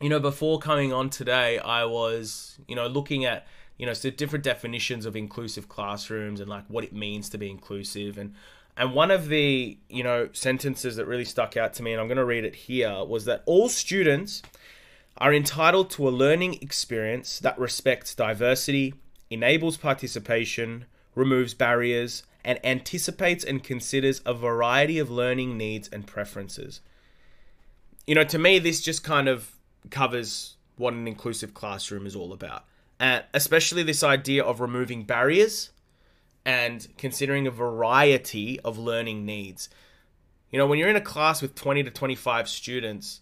you 0.00 0.08
know, 0.08 0.18
before 0.20 0.58
coming 0.58 0.92
on 0.92 1.10
today, 1.10 1.58
I 1.58 1.84
was 1.84 2.58
you 2.68 2.76
know 2.76 2.86
looking 2.86 3.24
at 3.24 3.46
you 3.78 3.86
know 3.86 3.94
so 3.94 4.10
different 4.10 4.44
definitions 4.44 5.06
of 5.06 5.16
inclusive 5.16 5.68
classrooms 5.68 6.40
and 6.40 6.48
like 6.48 6.64
what 6.68 6.84
it 6.84 6.92
means 6.92 7.28
to 7.30 7.38
be 7.38 7.48
inclusive 7.50 8.18
and 8.18 8.34
and 8.76 8.92
one 8.92 9.10
of 9.10 9.28
the, 9.28 9.78
you 9.88 10.02
know, 10.02 10.28
sentences 10.32 10.96
that 10.96 11.06
really 11.06 11.24
stuck 11.24 11.56
out 11.56 11.74
to 11.74 11.82
me, 11.82 11.92
and 11.92 12.00
I'm 12.00 12.08
going 12.08 12.16
to 12.16 12.24
read 12.24 12.44
it 12.44 12.54
here, 12.54 13.04
was 13.04 13.24
that 13.26 13.42
all 13.46 13.68
students 13.68 14.42
are 15.18 15.32
entitled 15.32 15.90
to 15.90 16.08
a 16.08 16.10
learning 16.10 16.54
experience 16.60 17.38
that 17.38 17.58
respects 17.58 18.14
diversity, 18.14 18.94
enables 19.30 19.76
participation, 19.76 20.86
removes 21.14 21.54
barriers, 21.54 22.24
and 22.44 22.58
anticipates 22.64 23.44
and 23.44 23.62
considers 23.62 24.20
a 24.26 24.34
variety 24.34 24.98
of 24.98 25.10
learning 25.10 25.56
needs 25.56 25.88
and 25.88 26.06
preferences. 26.06 26.80
You 28.06 28.16
know, 28.16 28.24
to 28.24 28.38
me, 28.38 28.58
this 28.58 28.82
just 28.82 29.04
kind 29.04 29.28
of 29.28 29.52
covers 29.90 30.56
what 30.76 30.94
an 30.94 31.06
inclusive 31.06 31.54
classroom 31.54 32.06
is 32.06 32.16
all 32.16 32.32
about. 32.32 32.64
And 32.98 33.24
especially 33.32 33.82
this 33.82 34.02
idea 34.02 34.42
of 34.44 34.60
removing 34.60 35.04
barriers 35.04 35.70
and 36.44 36.88
considering 36.98 37.46
a 37.46 37.50
variety 37.50 38.60
of 38.60 38.78
learning 38.78 39.24
needs. 39.24 39.68
You 40.50 40.58
know, 40.58 40.66
when 40.66 40.78
you're 40.78 40.88
in 40.88 40.96
a 40.96 41.00
class 41.00 41.42
with 41.42 41.54
20 41.54 41.82
to 41.84 41.90
25 41.90 42.48
students, 42.48 43.20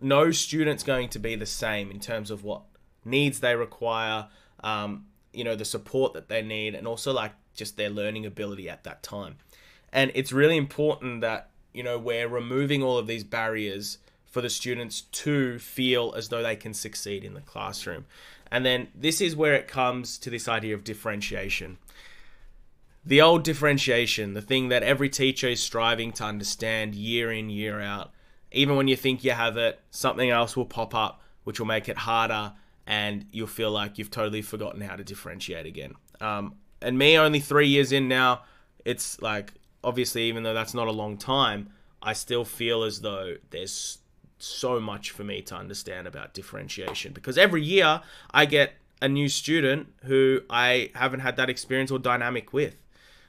no 0.00 0.30
student's 0.30 0.82
going 0.82 1.08
to 1.10 1.18
be 1.18 1.36
the 1.36 1.46
same 1.46 1.90
in 1.90 2.00
terms 2.00 2.30
of 2.30 2.44
what 2.44 2.62
needs 3.04 3.40
they 3.40 3.54
require, 3.54 4.28
um, 4.62 5.06
you 5.32 5.44
know, 5.44 5.54
the 5.54 5.64
support 5.64 6.12
that 6.14 6.28
they 6.28 6.42
need, 6.42 6.74
and 6.74 6.86
also 6.86 7.12
like 7.12 7.32
just 7.54 7.76
their 7.76 7.90
learning 7.90 8.26
ability 8.26 8.68
at 8.68 8.84
that 8.84 9.02
time. 9.02 9.36
And 9.92 10.10
it's 10.14 10.32
really 10.32 10.56
important 10.56 11.20
that, 11.20 11.50
you 11.72 11.82
know, 11.82 11.98
we're 11.98 12.28
removing 12.28 12.82
all 12.82 12.98
of 12.98 13.06
these 13.06 13.24
barriers 13.24 13.98
for 14.26 14.40
the 14.40 14.50
students 14.50 15.02
to 15.02 15.60
feel 15.60 16.12
as 16.16 16.28
though 16.28 16.42
they 16.42 16.56
can 16.56 16.74
succeed 16.74 17.22
in 17.22 17.34
the 17.34 17.40
classroom. 17.40 18.04
And 18.50 18.66
then 18.66 18.88
this 18.94 19.20
is 19.20 19.36
where 19.36 19.54
it 19.54 19.68
comes 19.68 20.18
to 20.18 20.30
this 20.30 20.48
idea 20.48 20.74
of 20.74 20.82
differentiation. 20.82 21.78
The 23.06 23.20
old 23.20 23.44
differentiation, 23.44 24.34
the 24.34 24.42
thing 24.42 24.68
that 24.68 24.82
every 24.82 25.10
teacher 25.10 25.48
is 25.48 25.62
striving 25.62 26.12
to 26.12 26.24
understand 26.24 26.94
year 26.94 27.30
in, 27.30 27.50
year 27.50 27.80
out. 27.80 28.12
Even 28.50 28.76
when 28.76 28.88
you 28.88 28.96
think 28.96 29.24
you 29.24 29.32
have 29.32 29.56
it, 29.56 29.80
something 29.90 30.30
else 30.30 30.56
will 30.56 30.64
pop 30.64 30.94
up 30.94 31.20
which 31.44 31.60
will 31.60 31.66
make 31.66 31.88
it 31.88 31.98
harder 31.98 32.52
and 32.86 33.26
you'll 33.30 33.46
feel 33.46 33.70
like 33.70 33.96
you've 33.98 34.10
totally 34.10 34.42
forgotten 34.42 34.80
how 34.80 34.96
to 34.96 35.04
differentiate 35.04 35.66
again. 35.66 35.94
Um, 36.20 36.56
and 36.82 36.98
me, 36.98 37.16
only 37.16 37.40
three 37.40 37.68
years 37.68 37.92
in 37.92 38.08
now, 38.08 38.42
it's 38.84 39.20
like, 39.22 39.54
obviously, 39.82 40.24
even 40.24 40.42
though 40.42 40.52
that's 40.52 40.74
not 40.74 40.88
a 40.88 40.92
long 40.92 41.16
time, 41.16 41.70
I 42.02 42.12
still 42.12 42.44
feel 42.44 42.82
as 42.82 43.00
though 43.00 43.36
there's 43.50 43.98
so 44.38 44.80
much 44.80 45.10
for 45.10 45.24
me 45.24 45.40
to 45.42 45.54
understand 45.54 46.06
about 46.06 46.34
differentiation 46.34 47.12
because 47.12 47.38
every 47.38 47.62
year 47.62 48.02
I 48.32 48.44
get 48.44 48.72
a 49.00 49.08
new 49.08 49.28
student 49.28 49.88
who 50.04 50.40
I 50.50 50.90
haven't 50.94 51.20
had 51.20 51.36
that 51.36 51.48
experience 51.48 51.90
or 51.90 51.98
dynamic 51.98 52.52
with. 52.52 52.76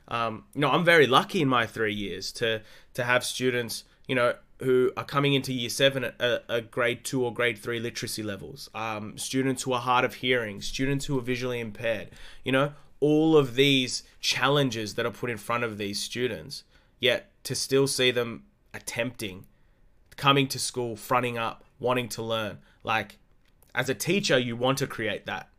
Um, 0.08 0.46
you 0.54 0.62
know, 0.62 0.70
I'm 0.70 0.86
very 0.86 1.08
lucky 1.08 1.42
in 1.42 1.48
my 1.48 1.66
three 1.66 1.94
years 1.94 2.32
to 2.34 2.62
to 2.94 3.04
have 3.04 3.24
students, 3.24 3.84
you 4.08 4.16
know, 4.16 4.36
who 4.60 4.92
are 4.96 5.04
coming 5.04 5.34
into 5.34 5.52
year 5.52 5.70
seven 5.70 6.04
at 6.04 6.22
a, 6.22 6.42
a 6.48 6.62
grade 6.62 7.04
two 7.04 7.24
or 7.24 7.34
grade 7.34 7.58
three 7.58 7.80
literacy 7.80 8.24
levels. 8.24 8.70
Um, 8.74 9.18
students 9.18 9.64
who 9.64 9.74
are 9.74 9.82
hard 9.82 10.06
of 10.06 10.16
hearing, 10.16 10.62
students 10.62 11.06
who 11.06 11.18
are 11.18 11.22
visually 11.22 11.60
impaired. 11.60 12.10
You 12.44 12.52
know, 12.52 12.74
all 13.00 13.36
of 13.36 13.56
these 13.56 14.04
challenges 14.20 14.96
that 14.96 15.06
are 15.06 15.12
put 15.12 15.30
in 15.30 15.38
front 15.38 15.64
of 15.64 15.78
these 15.78 16.00
students, 16.00 16.64
yet 17.00 17.32
to 17.44 17.56
still 17.56 17.88
see 17.88 18.12
them 18.12 18.44
attempting 18.74 19.46
coming 20.16 20.48
to 20.48 20.60
school, 20.60 20.96
fronting 20.96 21.38
up, 21.38 21.64
wanting 21.80 22.10
to 22.10 22.24
learn. 22.24 22.60
Like 22.84 23.18
as 23.74 23.90
a 23.90 23.96
teacher, 23.96 24.38
you 24.38 24.56
want 24.56 24.78
to 24.80 24.88
create 24.88 25.26
that 25.26 25.50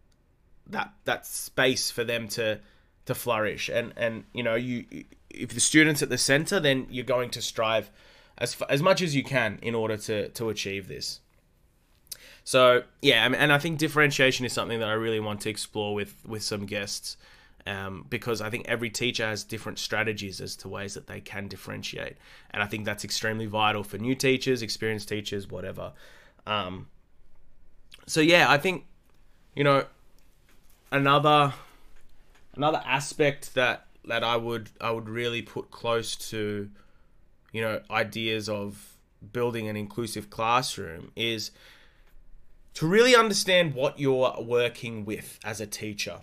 that 0.68 0.92
that 1.04 1.26
space 1.26 1.90
for 1.90 2.04
them 2.04 2.28
to 2.28 2.60
to 3.06 3.14
flourish. 3.14 3.68
And 3.68 3.92
and 3.96 4.25
you 4.32 4.42
know, 4.42 4.54
you 4.54 4.84
if 5.30 5.50
the 5.50 5.60
students 5.60 6.02
at 6.02 6.08
the 6.08 6.18
center, 6.18 6.60
then 6.60 6.86
you're 6.90 7.04
going 7.04 7.30
to 7.30 7.42
strive 7.42 7.90
as 8.38 8.60
as 8.68 8.82
much 8.82 9.00
as 9.00 9.16
you 9.16 9.25
can 9.25 9.58
in 9.62 9.75
order 9.75 9.96
to 9.96 10.28
to 10.28 10.50
achieve 10.50 10.88
this. 10.88 11.20
So 12.44 12.84
yeah, 13.02 13.26
and 13.26 13.52
I 13.52 13.58
think 13.58 13.78
differentiation 13.78 14.46
is 14.46 14.52
something 14.52 14.78
that 14.78 14.88
I 14.88 14.92
really 14.92 15.20
want 15.20 15.40
to 15.42 15.50
explore 15.50 15.94
with 15.94 16.14
with 16.26 16.42
some 16.42 16.66
guests 16.66 17.16
um, 17.66 18.06
because 18.08 18.40
I 18.40 18.50
think 18.50 18.68
every 18.68 18.90
teacher 18.90 19.26
has 19.26 19.42
different 19.42 19.78
strategies 19.78 20.40
as 20.40 20.54
to 20.56 20.68
ways 20.68 20.94
that 20.94 21.08
they 21.08 21.20
can 21.20 21.48
differentiate, 21.48 22.16
and 22.50 22.62
I 22.62 22.66
think 22.66 22.84
that's 22.84 23.04
extremely 23.04 23.46
vital 23.46 23.82
for 23.82 23.98
new 23.98 24.14
teachers, 24.14 24.62
experienced 24.62 25.08
teachers, 25.08 25.48
whatever. 25.48 25.92
Um, 26.46 26.86
so 28.06 28.20
yeah, 28.20 28.48
I 28.48 28.58
think 28.58 28.84
you 29.56 29.64
know 29.64 29.86
another 30.92 31.52
another 32.56 32.82
aspect 32.84 33.54
that 33.54 33.86
that 34.04 34.22
I 34.25 34.36
would 34.36 34.70
I 34.80 34.90
would 34.90 35.08
really 35.08 35.42
put 35.42 35.70
close 35.70 36.16
to 36.30 36.70
you 37.52 37.60
know 37.60 37.80
ideas 37.90 38.48
of 38.48 38.96
building 39.32 39.68
an 39.68 39.76
inclusive 39.76 40.30
classroom 40.30 41.10
is 41.16 41.50
to 42.75 42.86
really 42.86 43.16
understand 43.16 43.75
what 43.75 43.98
you're 43.98 44.34
working 44.40 45.04
with 45.04 45.38
as 45.44 45.60
a 45.60 45.66
teacher 45.66 46.20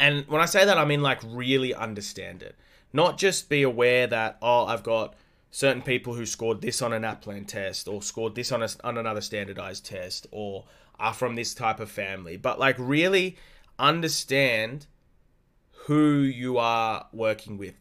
and 0.00 0.26
when 0.28 0.40
I 0.40 0.46
say 0.46 0.64
that, 0.64 0.78
I 0.78 0.86
mean 0.86 1.02
like 1.02 1.20
really 1.24 1.74
understand 1.74 2.42
it. 2.42 2.56
Not 2.92 3.18
just 3.18 3.50
be 3.50 3.62
aware 3.62 4.06
that, 4.06 4.38
oh, 4.40 4.64
I've 4.64 4.82
got 4.82 5.14
certain 5.50 5.82
people 5.82 6.14
who 6.14 6.24
scored 6.24 6.62
this 6.62 6.80
on 6.80 6.94
an 6.94 7.02
NAPLAN 7.02 7.46
test 7.46 7.86
or 7.86 8.00
scored 8.02 8.34
this 8.34 8.50
on, 8.50 8.62
a, 8.62 8.68
on 8.82 8.96
another 8.96 9.20
standardized 9.20 9.84
test 9.84 10.26
or 10.30 10.64
are 10.98 11.12
from 11.12 11.34
this 11.34 11.52
type 11.54 11.80
of 11.80 11.90
family, 11.90 12.38
but 12.38 12.58
like 12.58 12.76
really 12.78 13.36
understand 13.80 14.86
who 15.86 16.18
you 16.18 16.58
are 16.58 17.06
working 17.12 17.58
with. 17.58 17.74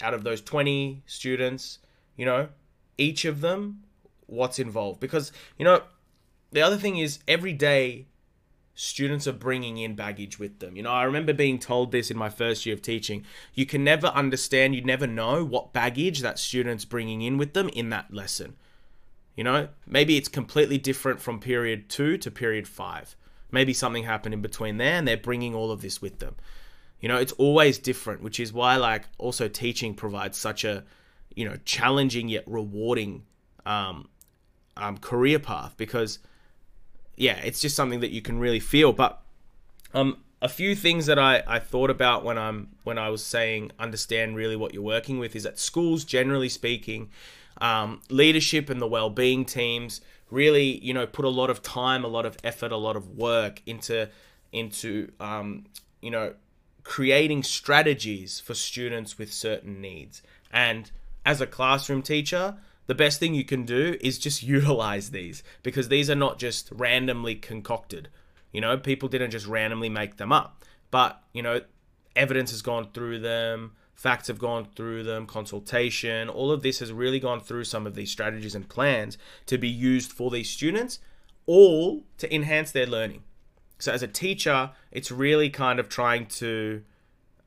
Out 0.00 0.14
of 0.14 0.24
those 0.24 0.40
20 0.40 1.02
students, 1.06 1.78
you 2.16 2.24
know, 2.24 2.48
each 2.98 3.24
of 3.24 3.40
them, 3.40 3.82
what's 4.26 4.58
involved. 4.58 5.00
Because, 5.00 5.32
you 5.58 5.64
know, 5.64 5.82
the 6.52 6.62
other 6.62 6.76
thing 6.76 6.96
is 6.96 7.18
every 7.26 7.52
day 7.52 8.06
students 8.74 9.26
are 9.26 9.32
bringing 9.32 9.78
in 9.78 9.94
baggage 9.94 10.38
with 10.38 10.60
them. 10.60 10.76
You 10.76 10.82
know, 10.82 10.90
I 10.90 11.04
remember 11.04 11.32
being 11.32 11.58
told 11.58 11.92
this 11.92 12.10
in 12.10 12.16
my 12.16 12.28
first 12.28 12.66
year 12.66 12.74
of 12.74 12.82
teaching. 12.82 13.24
You 13.54 13.66
can 13.66 13.82
never 13.82 14.08
understand, 14.08 14.74
you 14.74 14.84
never 14.84 15.06
know 15.06 15.44
what 15.44 15.72
baggage 15.72 16.20
that 16.20 16.38
student's 16.38 16.84
bringing 16.84 17.22
in 17.22 17.38
with 17.38 17.54
them 17.54 17.68
in 17.70 17.90
that 17.90 18.12
lesson. 18.12 18.56
You 19.34 19.44
know, 19.44 19.68
maybe 19.86 20.16
it's 20.16 20.28
completely 20.28 20.78
different 20.78 21.20
from 21.20 21.40
period 21.40 21.88
two 21.88 22.16
to 22.18 22.30
period 22.30 22.68
five. 22.68 23.16
Maybe 23.50 23.72
something 23.72 24.04
happened 24.04 24.34
in 24.34 24.42
between 24.42 24.76
there 24.78 24.94
and 24.94 25.06
they're 25.06 25.16
bringing 25.16 25.54
all 25.54 25.70
of 25.70 25.82
this 25.82 26.02
with 26.02 26.18
them. 26.18 26.36
You 27.00 27.08
know, 27.08 27.16
it's 27.16 27.32
always 27.32 27.78
different, 27.78 28.22
which 28.22 28.40
is 28.40 28.52
why, 28.52 28.76
like, 28.76 29.04
also 29.18 29.48
teaching 29.48 29.94
provides 29.94 30.36
such 30.36 30.64
a, 30.64 30.84
you 31.34 31.48
know, 31.48 31.56
challenging 31.64 32.28
yet 32.28 32.44
rewarding 32.46 33.24
um, 33.64 34.08
um, 34.76 34.98
career 34.98 35.38
path 35.38 35.74
because 35.76 36.18
yeah, 37.16 37.38
it's 37.38 37.60
just 37.60 37.74
something 37.74 38.00
that 38.00 38.10
you 38.10 38.22
can 38.22 38.38
really 38.38 38.60
feel. 38.60 38.92
But 38.92 39.20
um, 39.94 40.18
a 40.42 40.48
few 40.48 40.74
things 40.74 41.06
that 41.06 41.18
I, 41.18 41.42
I 41.46 41.58
thought 41.58 41.90
about 41.90 42.24
when 42.24 42.38
I'm 42.38 42.68
when 42.84 42.98
I 42.98 43.08
was 43.08 43.24
saying 43.24 43.72
understand 43.78 44.36
really 44.36 44.56
what 44.56 44.74
you're 44.74 44.82
working 44.82 45.18
with 45.18 45.34
is 45.34 45.44
that 45.44 45.58
schools, 45.58 46.04
generally 46.04 46.48
speaking, 46.48 47.10
um, 47.60 48.00
leadership 48.10 48.68
and 48.70 48.80
the 48.80 48.86
well-being 48.86 49.44
teams 49.44 50.00
really 50.30 50.84
you 50.84 50.92
know 50.92 51.06
put 51.06 51.24
a 51.24 51.30
lot 51.30 51.50
of 51.50 51.62
time, 51.62 52.04
a 52.04 52.08
lot 52.08 52.26
of 52.26 52.36
effort, 52.42 52.72
a 52.72 52.76
lot 52.76 52.96
of 52.96 53.16
work 53.16 53.62
into 53.66 54.08
into 54.52 55.10
um, 55.20 55.64
you 56.00 56.10
know 56.10 56.34
creating 56.86 57.42
strategies 57.42 58.38
for 58.38 58.54
students 58.54 59.18
with 59.18 59.32
certain 59.32 59.80
needs. 59.80 60.22
And 60.52 60.90
as 61.24 61.40
a 61.40 61.46
classroom 61.46 62.00
teacher, 62.00 62.58
the 62.86 62.94
best 62.94 63.18
thing 63.18 63.34
you 63.34 63.44
can 63.44 63.64
do 63.64 63.96
is 64.00 64.18
just 64.18 64.42
utilize 64.56 65.10
these 65.10 65.42
because 65.62 65.88
these 65.88 66.08
are 66.08 66.14
not 66.14 66.38
just 66.38 66.70
randomly 66.70 67.34
concocted. 67.34 68.08
You 68.52 68.60
know, 68.60 68.78
people 68.78 69.08
didn't 69.08 69.32
just 69.32 69.46
randomly 69.46 69.88
make 69.88 70.16
them 70.16 70.32
up, 70.32 70.64
but, 70.90 71.20
you 71.32 71.42
know, 71.42 71.60
evidence 72.14 72.52
has 72.52 72.62
gone 72.62 72.88
through 72.94 73.18
them, 73.18 73.72
facts 73.96 74.28
have 74.28 74.38
gone 74.38 74.68
through 74.76 75.02
them, 75.02 75.26
consultation, 75.26 76.28
all 76.28 76.52
of 76.52 76.62
this 76.62 76.78
has 76.78 76.92
really 76.92 77.18
gone 77.18 77.40
through 77.40 77.64
some 77.64 77.86
of 77.86 77.94
these 77.94 78.10
strategies 78.10 78.54
and 78.54 78.68
plans 78.68 79.16
to 79.46 79.56
be 79.58 79.68
used 79.68 80.12
for 80.12 80.30
these 80.30 80.50
students, 80.50 81.00
all 81.46 82.04
to 82.18 82.32
enhance 82.32 82.70
their 82.70 82.86
learning. 82.86 83.22
So, 83.78 83.92
as 83.92 84.02
a 84.02 84.08
teacher, 84.08 84.70
it's 84.92 85.10
really 85.10 85.50
kind 85.50 85.80
of 85.80 85.88
trying 85.88 86.26
to, 86.26 86.82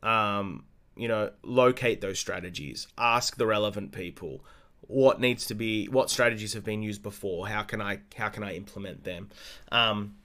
um, 0.03 0.65
you 0.95 1.07
know, 1.07 1.31
locate 1.43 2.01
those 2.01 2.19
strategies, 2.19 2.87
ask 2.97 3.37
the 3.37 3.45
relevant 3.45 3.91
people, 3.91 4.43
what 4.81 5.19
needs 5.19 5.45
to 5.45 5.53
be 5.53 5.85
what 5.85 6.09
strategies 6.09 6.53
have 6.53 6.63
been 6.63 6.81
used 6.81 7.03
before 7.03 7.47
how 7.47 7.61
can 7.61 7.79
i 7.79 7.99
how 8.17 8.27
can 8.27 8.41
i 8.41 8.55
implement 8.55 9.03
them 9.03 9.29
um 9.71 10.15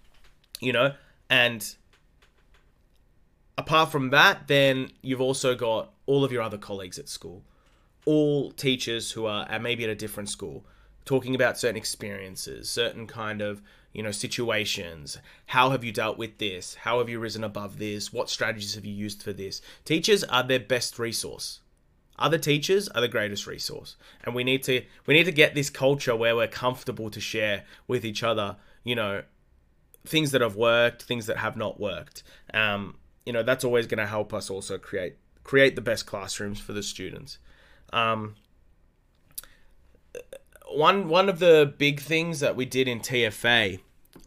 you 0.58 0.72
know 0.72 0.94
and 1.28 1.76
apart 3.58 3.92
from 3.92 4.08
that 4.08 4.48
then 4.48 4.90
you've 5.02 5.20
also 5.20 5.54
got 5.54 5.93
all 6.06 6.24
of 6.24 6.32
your 6.32 6.42
other 6.42 6.58
colleagues 6.58 6.98
at 6.98 7.08
school 7.08 7.42
all 8.06 8.50
teachers 8.52 9.12
who 9.12 9.26
are 9.26 9.58
maybe 9.58 9.84
at 9.84 9.90
a 9.90 9.94
different 9.94 10.28
school 10.28 10.64
talking 11.04 11.34
about 11.34 11.58
certain 11.58 11.76
experiences 11.76 12.70
certain 12.70 13.06
kind 13.06 13.40
of 13.40 13.62
you 13.94 14.02
know 14.02 14.10
situations. 14.10 15.16
How 15.46 15.70
have 15.70 15.84
you 15.84 15.92
dealt 15.92 16.18
with 16.18 16.38
this? 16.38 16.74
How 16.74 16.98
have 16.98 17.08
you 17.08 17.18
risen 17.18 17.44
above 17.44 17.78
this? 17.78 18.12
What 18.12 18.28
strategies 18.28 18.74
have 18.74 18.84
you 18.84 18.92
used 18.92 19.22
for 19.22 19.32
this? 19.32 19.62
Teachers 19.84 20.24
are 20.24 20.42
their 20.42 20.60
best 20.60 20.98
resource. 20.98 21.60
Other 22.18 22.38
teachers 22.38 22.88
are 22.88 23.00
the 23.00 23.08
greatest 23.08 23.46
resource. 23.46 23.96
And 24.24 24.34
we 24.34 24.44
need 24.44 24.62
to 24.64 24.82
we 25.06 25.14
need 25.14 25.24
to 25.24 25.32
get 25.32 25.54
this 25.54 25.70
culture 25.70 26.14
where 26.14 26.36
we're 26.36 26.48
comfortable 26.48 27.08
to 27.08 27.20
share 27.20 27.64
with 27.86 28.04
each 28.04 28.22
other 28.22 28.56
you 28.82 28.96
know 28.96 29.22
things 30.04 30.32
that 30.32 30.42
have 30.42 30.56
worked 30.56 31.04
things 31.04 31.26
that 31.26 31.38
have 31.38 31.56
not 31.56 31.80
worked. 31.80 32.24
Um, 32.52 32.96
you 33.24 33.32
know 33.32 33.44
that's 33.44 33.64
always 33.64 33.86
going 33.86 33.98
to 33.98 34.06
help 34.06 34.34
us 34.34 34.50
also 34.50 34.76
create 34.76 35.16
create 35.44 35.76
the 35.76 35.82
best 35.82 36.06
classrooms 36.06 36.58
for 36.58 36.72
the 36.72 36.82
students 36.82 37.38
um, 37.92 38.34
one 40.74 41.08
one 41.08 41.28
of 41.28 41.38
the 41.38 41.72
big 41.78 42.00
things 42.00 42.40
that 42.40 42.56
we 42.56 42.64
did 42.64 42.88
in 42.88 43.00
TFA 43.00 43.78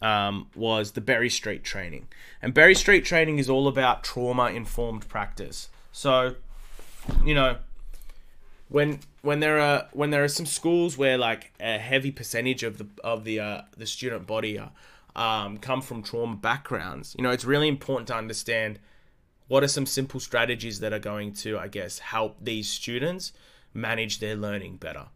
um, 0.02 0.48
was 0.56 0.92
the 0.92 1.02
Berry 1.02 1.30
Street 1.30 1.64
training. 1.64 2.08
And 2.42 2.54
Berry 2.54 2.76
Street 2.76 3.06
training 3.06 3.40
is 3.40 3.50
all 3.50 3.68
about 3.68 4.04
trauma 4.04 4.46
informed 4.48 5.08
practice. 5.08 5.70
So, 5.92 6.36
you 7.24 7.34
know, 7.34 7.58
when 8.70 9.00
when 9.22 9.40
there 9.40 9.60
are 9.60 9.88
when 9.94 10.12
there 10.12 10.24
are 10.24 10.30
some 10.30 10.46
schools 10.46 10.98
where 10.98 11.18
like 11.18 11.52
a 11.60 11.78
heavy 11.78 12.12
percentage 12.12 12.64
of 12.64 12.78
the 12.78 12.88
of 13.04 13.24
the 13.24 13.40
uh, 13.40 13.62
the 13.76 13.86
student 13.86 14.28
body 14.28 14.60
are, 14.60 14.72
um, 15.16 15.58
come 15.58 15.82
from 15.82 16.04
trauma 16.04 16.36
backgrounds, 16.36 17.16
you 17.18 17.24
know, 17.24 17.32
it's 17.32 17.46
really 17.46 17.68
important 17.68 18.08
to 18.08 18.16
understand 18.16 18.80
what 19.48 19.64
are 19.64 19.68
some 19.68 19.86
simple 19.86 20.20
strategies 20.20 20.80
that 20.80 20.94
are 20.94 21.00
going 21.00 21.34
to, 21.34 21.58
I 21.58 21.68
guess, 21.68 22.00
help 22.00 22.38
these 22.42 22.70
students 22.70 23.32
manage 23.74 24.20
their 24.20 24.36
learning 24.36 24.78
better. 24.78 25.08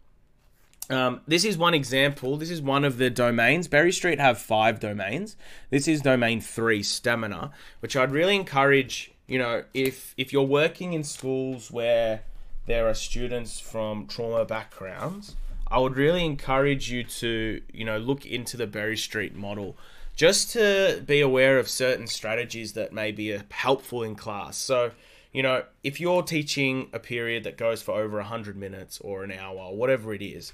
Um, 0.90 1.22
this 1.26 1.46
is 1.46 1.58
one 1.58 1.74
example. 1.74 2.38
This 2.38 2.50
is 2.50 2.62
one 2.62 2.84
of 2.84 2.98
the 2.98 3.10
domains. 3.10 3.68
Berry 3.68 3.94
Street 3.94 4.20
have 4.20 4.38
five 4.38 4.80
domains. 4.80 5.38
This 5.70 5.88
is 5.88 6.02
domain 6.02 6.42
three, 6.42 6.84
stamina, 6.84 7.52
which 7.80 7.96
I'd 7.96 8.12
really 8.12 8.36
encourage. 8.36 9.12
You 9.28 9.40
know, 9.40 9.64
if 9.74 10.14
if 10.18 10.34
you're 10.34 10.44
working 10.44 10.92
in 10.94 11.04
schools 11.04 11.72
where 11.72 12.24
there 12.66 12.88
are 12.88 12.94
students 12.94 13.60
from 13.60 14.06
trauma 14.06 14.44
backgrounds, 14.44 15.36
I 15.68 15.80
would 15.80 15.96
really 15.96 16.26
encourage 16.26 16.92
you 16.92 17.06
to 17.06 17.62
you 17.72 17.86
know 17.86 17.98
look 17.98 18.26
into 18.26 18.58
the 18.58 18.68
Berry 18.68 18.98
Street 18.98 19.34
model, 19.34 19.78
just 20.16 20.52
to 20.52 21.04
be 21.06 21.22
aware 21.22 21.58
of 21.60 21.70
certain 21.70 22.08
strategies 22.08 22.74
that 22.74 22.94
may 22.94 23.12
be 23.12 23.40
helpful 23.50 24.04
in 24.04 24.16
class. 24.16 24.58
So 24.58 24.92
you 25.32 25.44
know, 25.44 25.64
if 25.84 26.00
you're 26.00 26.24
teaching 26.24 26.90
a 26.94 27.00
period 27.00 27.44
that 27.46 27.58
goes 27.58 27.82
for 27.82 27.94
over 27.94 28.18
100 28.18 28.58
minutes 28.58 29.00
or 29.00 29.24
an 29.24 29.32
hour, 29.32 29.74
whatever 29.74 30.14
it 30.14 30.22
is, 30.22 30.52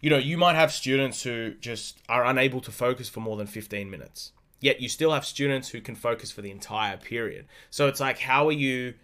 you 0.00 0.08
know, 0.08 0.16
you 0.16 0.38
might 0.38 0.54
have 0.54 0.72
students 0.72 1.22
who 1.22 1.54
just 1.54 2.00
are 2.08 2.24
unable 2.24 2.60
to 2.62 2.70
focus 2.70 3.08
for 3.08 3.20
more 3.20 3.36
than 3.36 3.46
15 3.46 3.90
minutes. 3.90 4.32
Yet 4.60 4.80
you 4.80 4.88
still 4.88 5.12
have 5.12 5.24
students 5.24 5.68
who 5.68 5.80
can 5.80 5.94
focus 5.94 6.32
for 6.32 6.40
the 6.40 6.50
entire 6.50 6.96
period. 6.96 7.46
So 7.70 7.86
it's 7.86 8.00
like, 8.00 8.18
how 8.18 8.48
are 8.48 8.52
you 8.52 8.94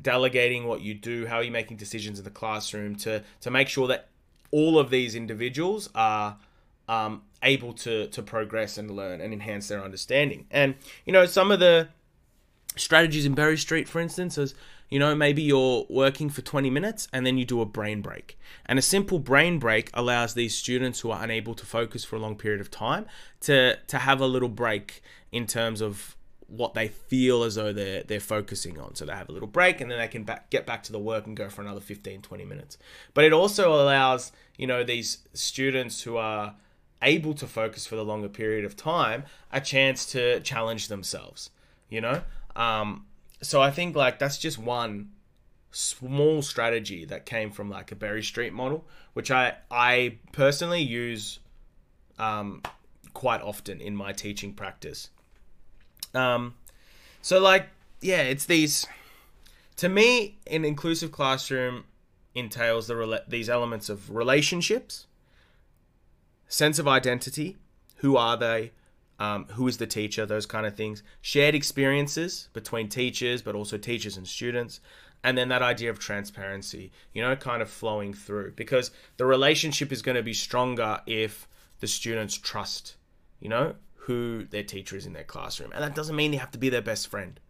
delegating 0.00 0.66
what 0.66 0.80
you 0.80 0.94
do? 0.94 1.26
How 1.26 1.36
are 1.36 1.42
you 1.42 1.50
making 1.50 1.76
decisions 1.76 2.18
in 2.18 2.24
the 2.24 2.30
classroom 2.30 2.96
to 2.96 3.22
to 3.40 3.50
make 3.50 3.68
sure 3.68 3.88
that 3.88 4.08
all 4.50 4.78
of 4.78 4.90
these 4.90 5.14
individuals 5.14 5.88
are 5.94 6.38
um, 6.88 7.22
able 7.42 7.72
to 7.74 8.08
to 8.08 8.22
progress 8.22 8.78
and 8.78 8.90
learn 8.90 9.20
and 9.20 9.32
enhance 9.32 9.68
their 9.68 9.82
understanding? 9.82 10.46
And 10.50 10.74
you 11.04 11.12
know, 11.12 11.26
some 11.26 11.50
of 11.50 11.60
the 11.60 11.88
strategies 12.76 13.26
in 13.26 13.34
Berry 13.34 13.56
Street, 13.56 13.88
for 13.88 14.00
instance, 14.00 14.38
is 14.38 14.54
you 14.88 14.98
know, 14.98 15.14
maybe 15.14 15.42
you're 15.42 15.84
working 15.88 16.30
for 16.30 16.42
20 16.42 16.70
minutes 16.70 17.08
and 17.12 17.26
then 17.26 17.38
you 17.38 17.44
do 17.44 17.60
a 17.60 17.66
brain 17.66 18.02
break. 18.02 18.38
And 18.66 18.78
a 18.78 18.82
simple 18.82 19.18
brain 19.18 19.58
break 19.58 19.90
allows 19.94 20.34
these 20.34 20.56
students 20.56 21.00
who 21.00 21.10
are 21.10 21.22
unable 21.22 21.54
to 21.54 21.66
focus 21.66 22.04
for 22.04 22.16
a 22.16 22.18
long 22.18 22.36
period 22.36 22.60
of 22.60 22.70
time 22.70 23.06
to 23.40 23.76
to 23.88 23.98
have 23.98 24.20
a 24.20 24.26
little 24.26 24.48
break 24.48 25.02
in 25.32 25.46
terms 25.46 25.80
of 25.80 26.16
what 26.48 26.74
they 26.74 26.86
feel 26.86 27.42
as 27.42 27.56
though 27.56 27.72
they're 27.72 28.04
they're 28.04 28.20
focusing 28.20 28.78
on. 28.78 28.94
So 28.94 29.04
they 29.04 29.12
have 29.12 29.28
a 29.28 29.32
little 29.32 29.48
break 29.48 29.80
and 29.80 29.90
then 29.90 29.98
they 29.98 30.08
can 30.08 30.22
back, 30.22 30.50
get 30.50 30.66
back 30.66 30.84
to 30.84 30.92
the 30.92 31.00
work 31.00 31.26
and 31.26 31.36
go 31.36 31.48
for 31.48 31.62
another 31.62 31.80
15 31.80 32.22
20 32.22 32.44
minutes. 32.44 32.78
But 33.14 33.24
it 33.24 33.32
also 33.32 33.72
allows, 33.72 34.30
you 34.56 34.68
know, 34.68 34.84
these 34.84 35.18
students 35.34 36.02
who 36.02 36.16
are 36.16 36.54
able 37.02 37.34
to 37.34 37.46
focus 37.46 37.86
for 37.86 37.96
the 37.96 38.04
longer 38.04 38.28
period 38.28 38.64
of 38.64 38.76
time 38.76 39.24
a 39.52 39.60
chance 39.60 40.06
to 40.06 40.40
challenge 40.40 40.88
themselves, 40.88 41.50
you 41.88 42.00
know? 42.00 42.22
Um, 42.54 43.06
so 43.42 43.60
I 43.60 43.70
think 43.70 43.94
like 43.94 44.18
that's 44.18 44.38
just 44.38 44.58
one 44.58 45.10
small 45.70 46.40
strategy 46.40 47.04
that 47.04 47.26
came 47.26 47.50
from 47.50 47.68
like 47.68 47.92
a 47.92 47.94
Berry 47.94 48.22
Street 48.22 48.52
model, 48.52 48.86
which 49.12 49.30
I 49.30 49.54
I 49.70 50.18
personally 50.32 50.80
use 50.80 51.38
um, 52.18 52.62
quite 53.12 53.42
often 53.42 53.80
in 53.80 53.94
my 53.94 54.12
teaching 54.12 54.54
practice. 54.54 55.10
Um, 56.14 56.54
so 57.20 57.40
like 57.40 57.68
yeah, 58.00 58.22
it's 58.22 58.46
these. 58.46 58.86
To 59.76 59.88
me, 59.90 60.38
an 60.46 60.64
inclusive 60.64 61.12
classroom 61.12 61.84
entails 62.34 62.86
the 62.86 63.22
these 63.28 63.50
elements 63.50 63.88
of 63.88 64.14
relationships, 64.14 65.05
sense 66.48 66.78
of 66.78 66.86
identity, 66.88 67.56
who 67.96 68.16
are 68.16 68.36
they, 68.36 68.72
um, 69.18 69.46
who 69.52 69.66
is 69.66 69.78
the 69.78 69.86
teacher, 69.86 70.26
those 70.26 70.46
kind 70.46 70.66
of 70.66 70.76
things, 70.76 71.02
shared 71.20 71.54
experiences 71.54 72.48
between 72.52 72.88
teachers, 72.88 73.42
but 73.42 73.54
also 73.54 73.78
teachers 73.78 74.16
and 74.16 74.26
students, 74.26 74.80
and 75.24 75.36
then 75.36 75.48
that 75.48 75.62
idea 75.62 75.90
of 75.90 75.98
transparency, 75.98 76.92
you 77.12 77.22
know, 77.22 77.34
kind 77.34 77.62
of 77.62 77.68
flowing 77.68 78.14
through 78.14 78.52
because 78.52 78.90
the 79.16 79.26
relationship 79.26 79.90
is 79.90 80.02
going 80.02 80.16
to 80.16 80.22
be 80.22 80.34
stronger 80.34 81.00
if 81.06 81.48
the 81.80 81.86
students 81.86 82.36
trust, 82.36 82.96
you 83.40 83.48
know, 83.48 83.74
who 83.94 84.44
their 84.44 84.62
teacher 84.62 84.96
is 84.96 85.06
in 85.06 85.14
their 85.14 85.24
classroom. 85.24 85.72
And 85.72 85.82
that 85.82 85.94
doesn't 85.94 86.14
mean 86.14 86.30
they 86.30 86.36
have 86.36 86.52
to 86.52 86.58
be 86.58 86.68
their 86.68 86.82
best 86.82 87.08
friend, 87.08 87.40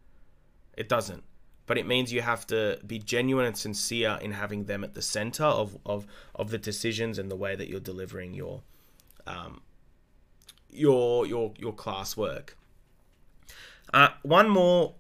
it 0.77 0.89
doesn't. 0.89 1.25
But 1.67 1.79
it 1.79 1.87
means 1.87 2.13
you 2.13 2.23
have 2.23 2.47
to 2.47 2.79
be 2.87 3.01
genuine 3.01 3.45
and 3.45 3.59
sincere 3.59 4.19
in 4.23 4.33
having 4.33 4.65
them 4.65 4.85
at 4.85 4.95
the 4.95 5.03
center 5.03 5.45
of, 5.45 5.77
of, 5.85 6.07
of 6.35 6.51
the 6.51 6.59
decisions 6.59 7.19
and 7.19 7.29
the 7.29 7.37
way 7.37 7.57
that 7.57 7.69
you're 7.69 7.81
delivering 7.81 8.35
your 8.35 8.63
um, 9.27 9.61
your 10.71 11.27
your 11.27 11.53
your 11.59 11.73
classwork. 11.73 12.51
Uh, 13.93 14.09
one 14.23 14.49
more 14.49 14.95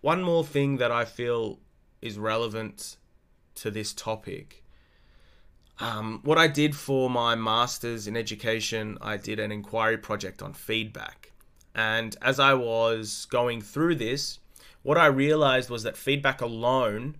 one 0.00 0.22
more 0.22 0.44
thing 0.44 0.76
that 0.76 0.92
I 0.92 1.04
feel 1.04 1.58
is 2.00 2.18
relevant 2.18 2.96
to 3.56 3.70
this 3.70 3.92
topic. 3.92 4.62
Um, 5.78 6.20
what 6.24 6.38
I 6.38 6.46
did 6.46 6.74
for 6.74 7.10
my 7.10 7.34
master's 7.34 8.06
in 8.06 8.16
education, 8.16 8.96
I 9.00 9.16
did 9.16 9.38
an 9.38 9.52
inquiry 9.52 9.98
project 9.98 10.42
on 10.42 10.54
feedback. 10.54 11.32
And 11.74 12.16
as 12.22 12.40
I 12.40 12.54
was 12.54 13.26
going 13.26 13.60
through 13.60 13.96
this, 13.96 14.38
what 14.82 14.96
I 14.96 15.06
realized 15.06 15.68
was 15.68 15.82
that 15.82 15.96
feedback 15.96 16.40
alone 16.40 17.16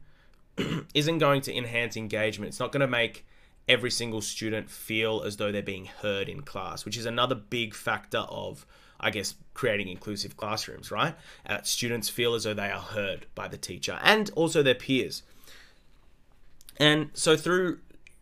isn't 0.95 1.19
going 1.19 1.43
to 1.43 1.55
enhance 1.55 1.97
engagement. 1.97 2.51
It's 2.51 2.61
not 2.61 2.73
going 2.73 2.81
to 2.81 2.87
make 2.87 3.26
every 3.69 3.91
single 3.91 4.21
student 4.21 4.71
feel 4.71 5.23
as 5.23 5.37
though 5.37 5.51
they're 5.51 5.63
being 5.63 5.87
heard 5.87 6.29
in 6.29 6.43
class, 6.43 6.85
which 6.85 6.97
is 6.97 7.07
another 7.07 7.35
big 7.35 7.75
factor 7.75 8.19
of, 8.19 8.67
I 9.01 9.11
guess, 9.11 9.35
creating 9.55 9.89
inclusive 9.89 10.37
classrooms, 10.37 10.91
right? 10.91 11.15
Uh, 11.45 11.63
students 11.63 12.09
feel 12.09 12.35
as 12.35 12.45
though 12.45 12.55
they 12.55 12.71
are 12.71 12.81
heard 12.81 13.27
by 13.35 13.49
the 13.49 13.57
teacher 13.57 13.99
and 14.03 14.31
also 14.37 14.63
their 14.63 14.75
peers. 14.75 15.23
And 16.79 17.11
so 17.15 17.37
through 17.37 17.79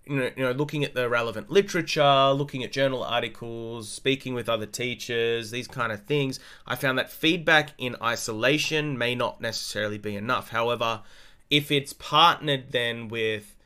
you 0.06 0.16
know, 0.16 0.30
you 0.36 0.42
know, 0.44 0.52
looking 0.52 0.84
at 0.84 0.94
the 0.94 1.08
relevant 1.08 1.50
literature, 1.50 2.30
looking 2.32 2.62
at 2.62 2.72
journal 2.72 3.02
articles, 3.02 3.88
speaking 3.88 4.34
with 4.34 4.48
other 4.48 4.66
teachers, 4.66 5.50
these 5.50 5.68
kind 5.68 5.92
of 5.92 6.04
things, 6.04 6.38
I 6.66 6.76
found 6.76 6.98
that 6.98 7.10
feedback 7.10 7.70
in 7.78 7.96
isolation 8.02 8.98
may 8.98 9.14
not 9.14 9.40
necessarily 9.40 9.98
be 9.98 10.14
enough. 10.14 10.50
However, 10.50 11.02
if 11.50 11.70
it's 11.70 11.92
partnered 11.94 12.72
then 12.72 13.08
with 13.08 13.56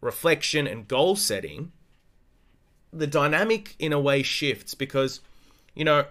reflection 0.00 0.66
and 0.66 0.88
goal 0.88 1.16
setting, 1.16 1.72
the 2.92 3.06
dynamic 3.06 3.74
in 3.78 3.92
a 3.92 4.00
way 4.00 4.22
shifts 4.22 4.74
because, 4.74 5.20
you 5.74 5.84
know, 5.84 6.04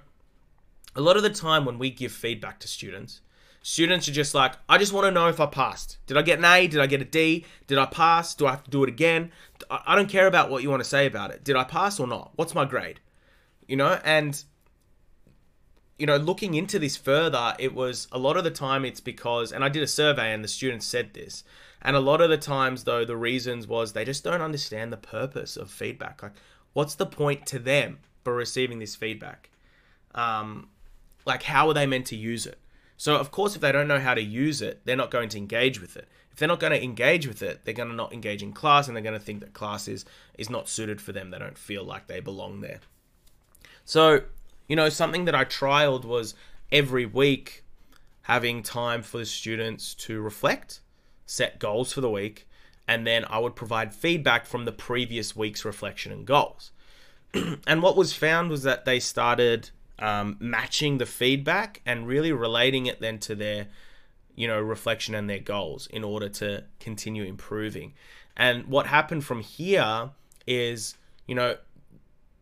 a 0.95 1.02
lot 1.02 1.17
of 1.17 1.23
the 1.23 1.30
time 1.30 1.65
when 1.65 1.80
we 1.80 1.89
give 1.89 2.12
feedback 2.12 2.60
to 2.60 2.67
students, 2.67 3.21
students 3.62 4.08
are 4.08 4.13
just 4.13 4.34
like, 4.34 4.54
I 4.67 4.78
just 4.78 4.93
want 4.93 5.06
to 5.06 5.12
know 5.12 5.28
if 5.28 5.39
I 5.39 5.45
passed. 5.45 5.97
Did 6.08 6.17
I 6.17 6.21
get 6.21 6.39
an 6.39 6.45
A? 6.45 6.67
Did 6.67 6.80
I 6.80 6.88
get 6.88 7.02
a 7.02 7.06
D? 7.06 7.45
Did 7.67 7.78
I 7.78 7.86
pass? 7.86 8.34
Do 8.34 8.47
I 8.47 8.52
have 8.52 8.63
to 8.63 8.71
do 8.71 8.84
it 8.84 8.89
again? 8.89 9.32
I 9.69 9.95
don't 9.95 10.10
care 10.10 10.28
about 10.28 10.50
what 10.50 10.63
you 10.63 10.69
want 10.69 10.84
to 10.84 10.89
say 10.89 11.06
about 11.06 11.32
it. 11.32 11.43
Did 11.43 11.56
I 11.56 11.63
pass 11.63 12.00
or 12.00 12.08
not? 12.08 12.32
What's 12.36 12.56
my 12.56 12.65
grade? 12.65 13.00
You 13.67 13.76
know, 13.76 14.00
and 14.04 14.41
you 15.97 16.05
know, 16.05 16.17
looking 16.17 16.53
into 16.53 16.79
this 16.79 16.95
further, 16.95 17.55
it 17.57 17.73
was 17.73 18.07
a 18.12 18.19
lot 18.19 18.38
of 18.38 18.43
the 18.43 18.51
time 18.51 18.86
it's 18.86 18.99
because, 18.99 19.51
and 19.51 19.63
I 19.63 19.69
did 19.69 19.83
a 19.83 19.88
survey 19.88 20.31
and 20.31 20.43
the 20.43 20.47
students 20.47 20.86
said 20.86 21.13
this, 21.13 21.43
and 21.81 21.95
a 21.95 21.99
lot 21.99 22.21
of 22.21 22.29
the 22.29 22.38
times, 22.38 22.83
though, 22.83 23.05
the 23.05 23.17
reasons 23.17 23.67
was 23.67 23.93
they 23.93 24.05
just 24.05 24.23
don't 24.23 24.41
understand 24.41 24.91
the 24.91 24.97
purpose 24.97 25.57
of 25.57 25.71
feedback. 25.71 26.21
Like, 26.21 26.33
what's 26.73 26.95
the 26.95 27.05
point 27.05 27.45
to 27.47 27.60
them 27.60 27.99
for 28.23 28.36
receiving 28.36 28.79
this 28.79 28.95
feedback? 28.95 29.49
Um, 30.13 30.69
like, 31.25 31.43
how 31.43 31.67
are 31.67 31.73
they 31.73 31.86
meant 31.86 32.07
to 32.07 32.15
use 32.15 32.45
it? 32.45 32.60
So, 32.97 33.15
of 33.15 33.29
course, 33.29 33.55
if 33.55 33.62
they 33.62 33.71
don't 33.71 33.88
know 33.88 33.99
how 33.99 34.15
to 34.15 34.21
use 34.21 34.62
it, 34.62 34.81
they're 34.86 34.95
not 34.95 35.12
going 35.12 35.29
to 35.29 35.38
engage 35.38 35.79
with 35.79 35.95
it. 35.95 36.07
If 36.31 36.39
they're 36.39 36.47
not 36.47 36.60
going 36.60 36.73
to 36.73 36.83
engage 36.83 37.27
with 37.27 37.43
it, 37.43 37.62
they're 37.63 37.73
going 37.73 37.89
to 37.89 37.95
not 37.95 38.12
engage 38.12 38.41
in 38.41 38.53
class 38.53 38.88
and 38.88 38.95
they're 38.95 39.03
going 39.03 39.17
to 39.17 39.23
think 39.23 39.39
that 39.41 39.53
class 39.53 39.88
is, 39.88 40.03
is 40.38 40.49
not 40.49 40.67
suited 40.67 40.99
for 40.99 41.12
them. 41.12 41.29
They 41.29 41.39
don't 41.39 41.57
feel 41.57 41.83
like 41.83 42.07
they 42.07 42.19
belong 42.19 42.62
there. 42.62 42.79
So, 43.86 44.21
you 44.67 44.75
know, 44.75 44.89
something 44.89 45.25
that 45.25 45.36
I 45.36 45.45
trialed 45.45 46.06
was 46.06 46.36
every 46.71 47.06
week 47.06 47.63
having 48.23 48.62
time 48.62 49.01
for 49.01 49.19
the 49.19 49.25
students 49.25 49.93
to 49.95 50.21
reflect 50.21 50.82
set 51.27 51.60
goals 51.60 51.93
for 51.93 52.01
the 52.01 52.10
week, 52.10 52.47
and 52.88 53.06
then 53.06 53.25
I 53.30 53.38
would 53.39 53.56
provide 53.56 53.93
feedback 53.93 54.45
from 54.45 54.65
the 54.65 54.71
previous 54.71 55.36
week's 55.36 55.65
reflection 55.65 56.12
and 56.12 56.25
goals. 56.25 56.71
and 57.67 57.84
what 57.84 57.97
was 57.97 58.13
found 58.13 58.49
was 58.49 58.63
that 58.63 58.86
they 58.86 58.99
started 58.99 59.69
um, 59.99 60.38
matching 60.39 60.97
the 60.97 61.06
feedback 61.06 61.82
and 61.86 62.08
really 62.08 62.32
relating 62.32 62.86
it 62.86 63.01
then 63.01 63.19
to 63.19 63.36
their 63.36 63.67
you 64.36 64.47
know 64.47 64.62
reflection 64.62 65.15
and 65.15 65.30
their 65.30 65.39
goals 65.39 65.88
in 65.88 66.03
order 66.03 66.30
to 66.30 66.63
continue 66.80 67.23
improving 67.23 67.93
and 68.36 68.67
what 68.67 68.86
happened 68.86 69.25
from 69.25 69.41
here 69.41 70.12
is 70.45 70.95
you 71.25 71.34
know 71.34 71.58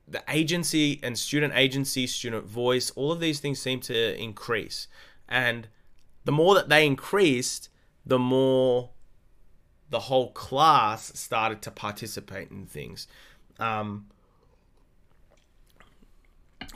the 0.07 0.23
agency 0.29 0.99
and 1.01 1.17
student 1.17 1.53
agency, 1.55 2.07
student 2.07 2.45
voice, 2.45 2.91
all 2.91 3.11
of 3.11 3.19
these 3.19 3.39
things 3.39 3.59
seem 3.59 3.79
to 3.81 4.21
increase. 4.21 4.87
And 5.27 5.67
the 6.25 6.31
more 6.31 6.55
that 6.55 6.69
they 6.69 6.85
increased, 6.85 7.69
the 8.05 8.19
more 8.19 8.91
the 9.89 10.01
whole 10.01 10.31
class 10.31 11.17
started 11.17 11.61
to 11.63 11.71
participate 11.71 12.51
in 12.51 12.65
things. 12.65 13.07
Um, 13.59 14.07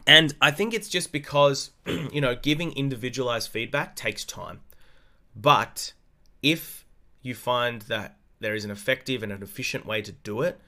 and 0.07 0.35
I 0.41 0.51
think 0.51 0.73
it's 0.73 0.89
just 0.89 1.11
because, 1.11 1.71
you 1.85 2.21
know, 2.21 2.35
giving 2.35 2.71
individualized 2.73 3.49
feedback 3.49 3.95
takes 3.95 4.25
time. 4.25 4.61
But 5.35 5.93
if 6.41 6.85
you 7.21 7.35
find 7.35 7.81
that 7.83 8.17
there 8.39 8.55
is 8.55 8.65
an 8.65 8.71
effective 8.71 9.21
and 9.21 9.31
an 9.31 9.43
efficient 9.43 9.85
way 9.85 10.01
to 10.01 10.11
do 10.11 10.41
it, 10.41 10.59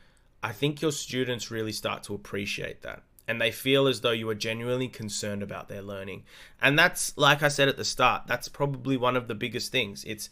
I 0.43 0.51
think 0.51 0.81
your 0.81 0.91
students 0.91 1.51
really 1.51 1.71
start 1.71 2.03
to 2.03 2.15
appreciate 2.15 2.81
that. 2.81 3.03
And 3.27 3.39
they 3.39 3.51
feel 3.51 3.87
as 3.87 4.01
though 4.01 4.11
you 4.11 4.27
are 4.29 4.35
genuinely 4.35 4.87
concerned 4.87 5.43
about 5.43 5.69
their 5.69 5.81
learning. 5.81 6.23
And 6.61 6.77
that's, 6.77 7.15
like 7.17 7.43
I 7.43 7.47
said 7.47 7.69
at 7.69 7.77
the 7.77 7.85
start, 7.85 8.23
that's 8.27 8.47
probably 8.47 8.97
one 8.97 9.15
of 9.15 9.27
the 9.27 9.35
biggest 9.35 9.71
things. 9.71 10.03
It's 10.03 10.29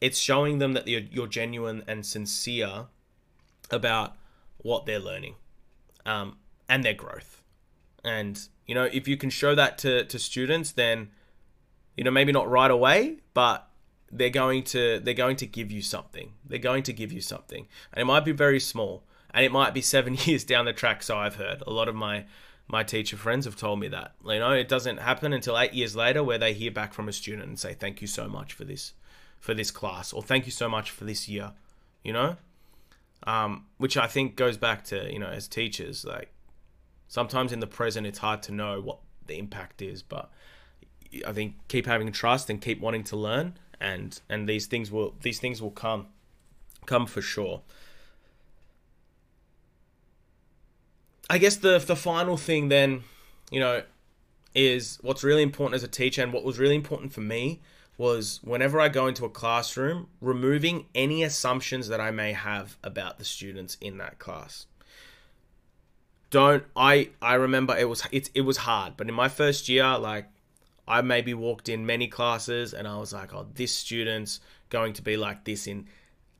it's 0.00 0.18
showing 0.18 0.58
them 0.58 0.74
that 0.74 0.86
you're, 0.86 1.02
you're 1.10 1.26
genuine 1.26 1.82
and 1.88 2.06
sincere 2.06 2.86
about 3.70 4.16
what 4.58 4.86
they're 4.86 5.00
learning 5.00 5.34
um, 6.06 6.36
and 6.68 6.84
their 6.84 6.94
growth. 6.94 7.42
And, 8.04 8.40
you 8.64 8.76
know, 8.76 8.84
if 8.84 9.08
you 9.08 9.16
can 9.16 9.28
show 9.28 9.56
that 9.56 9.76
to, 9.78 10.04
to 10.04 10.18
students, 10.20 10.70
then, 10.70 11.10
you 11.96 12.04
know, 12.04 12.12
maybe 12.12 12.30
not 12.30 12.48
right 12.48 12.70
away, 12.70 13.18
but 13.34 13.68
they're 14.10 14.30
going 14.30 14.62
to 14.62 15.00
they're 15.00 15.14
going 15.14 15.36
to 15.36 15.46
give 15.46 15.70
you 15.70 15.82
something. 15.82 16.32
They're 16.46 16.58
going 16.58 16.84
to 16.84 16.92
give 16.92 17.12
you 17.12 17.20
something. 17.20 17.66
And 17.92 18.00
it 18.00 18.04
might 18.04 18.24
be 18.24 18.32
very 18.32 18.60
small 18.60 19.02
and 19.32 19.44
it 19.44 19.52
might 19.52 19.74
be 19.74 19.80
seven 19.80 20.14
years 20.24 20.44
down 20.44 20.64
the 20.64 20.72
track. 20.72 21.02
So 21.02 21.18
I've 21.18 21.36
heard 21.36 21.62
a 21.66 21.70
lot 21.70 21.88
of 21.88 21.94
my 21.94 22.24
my 22.68 22.82
teacher 22.82 23.16
friends 23.16 23.46
have 23.46 23.56
told 23.56 23.80
me 23.80 23.88
that. 23.88 24.12
You 24.24 24.38
know, 24.38 24.52
it 24.52 24.68
doesn't 24.68 24.98
happen 24.98 25.32
until 25.32 25.58
eight 25.58 25.72
years 25.72 25.96
later 25.96 26.22
where 26.22 26.38
they 26.38 26.52
hear 26.52 26.70
back 26.70 26.92
from 26.92 27.08
a 27.08 27.12
student 27.12 27.48
and 27.48 27.58
say, 27.58 27.74
"Thank 27.74 28.00
you 28.00 28.06
so 28.06 28.28
much 28.28 28.52
for 28.52 28.64
this, 28.64 28.92
for 29.40 29.54
this 29.54 29.70
class," 29.70 30.12
or 30.12 30.22
"Thank 30.22 30.46
you 30.46 30.52
so 30.52 30.68
much 30.68 30.90
for 30.90 31.04
this 31.04 31.28
year." 31.28 31.52
You 32.02 32.12
know, 32.12 32.36
um, 33.24 33.66
which 33.78 33.96
I 33.96 34.06
think 34.06 34.36
goes 34.36 34.56
back 34.56 34.84
to 34.84 35.10
you 35.12 35.18
know 35.18 35.28
as 35.28 35.48
teachers, 35.48 36.04
like 36.04 36.32
sometimes 37.08 37.52
in 37.52 37.60
the 37.60 37.66
present 37.66 38.06
it's 38.06 38.18
hard 38.18 38.42
to 38.44 38.52
know 38.52 38.80
what 38.80 38.98
the 39.26 39.38
impact 39.38 39.82
is, 39.82 40.02
but 40.02 40.30
I 41.26 41.32
think 41.32 41.54
keep 41.68 41.86
having 41.86 42.10
trust 42.12 42.50
and 42.50 42.60
keep 42.60 42.80
wanting 42.80 43.04
to 43.04 43.16
learn, 43.16 43.58
and 43.80 44.20
and 44.28 44.48
these 44.48 44.66
things 44.66 44.90
will 44.90 45.14
these 45.22 45.38
things 45.38 45.62
will 45.62 45.70
come, 45.70 46.06
come 46.86 47.06
for 47.06 47.22
sure. 47.22 47.62
I 51.30 51.38
guess 51.38 51.56
the 51.56 51.78
the 51.78 51.96
final 51.96 52.36
thing 52.36 52.68
then, 52.68 53.02
you 53.50 53.60
know, 53.60 53.82
is 54.54 54.98
what's 55.02 55.22
really 55.22 55.42
important 55.42 55.74
as 55.74 55.82
a 55.82 55.88
teacher 55.88 56.22
and 56.22 56.32
what 56.32 56.44
was 56.44 56.58
really 56.58 56.74
important 56.74 57.12
for 57.12 57.20
me 57.20 57.60
was 57.98 58.40
whenever 58.42 58.80
I 58.80 58.88
go 58.88 59.08
into 59.08 59.24
a 59.24 59.28
classroom, 59.28 60.08
removing 60.20 60.86
any 60.94 61.22
assumptions 61.24 61.88
that 61.88 62.00
I 62.00 62.12
may 62.12 62.32
have 62.32 62.76
about 62.82 63.18
the 63.18 63.24
students 63.24 63.76
in 63.80 63.98
that 63.98 64.18
class. 64.18 64.66
Don't 66.30 66.64
I 66.76 67.10
I 67.20 67.34
remember 67.34 67.76
it 67.76 67.88
was 67.88 68.02
it, 68.10 68.30
it 68.34 68.42
was 68.42 68.58
hard, 68.58 68.96
but 68.96 69.08
in 69.08 69.14
my 69.14 69.28
first 69.28 69.68
year 69.68 69.98
like 69.98 70.26
I 70.86 71.02
maybe 71.02 71.34
walked 71.34 71.68
in 71.68 71.84
many 71.84 72.08
classes 72.08 72.72
and 72.72 72.88
I 72.88 72.96
was 72.96 73.12
like, 73.12 73.34
"Oh, 73.34 73.46
this 73.54 73.74
student's 73.74 74.40
going 74.70 74.94
to 74.94 75.02
be 75.02 75.16
like 75.18 75.44
this 75.44 75.66
in 75.66 75.86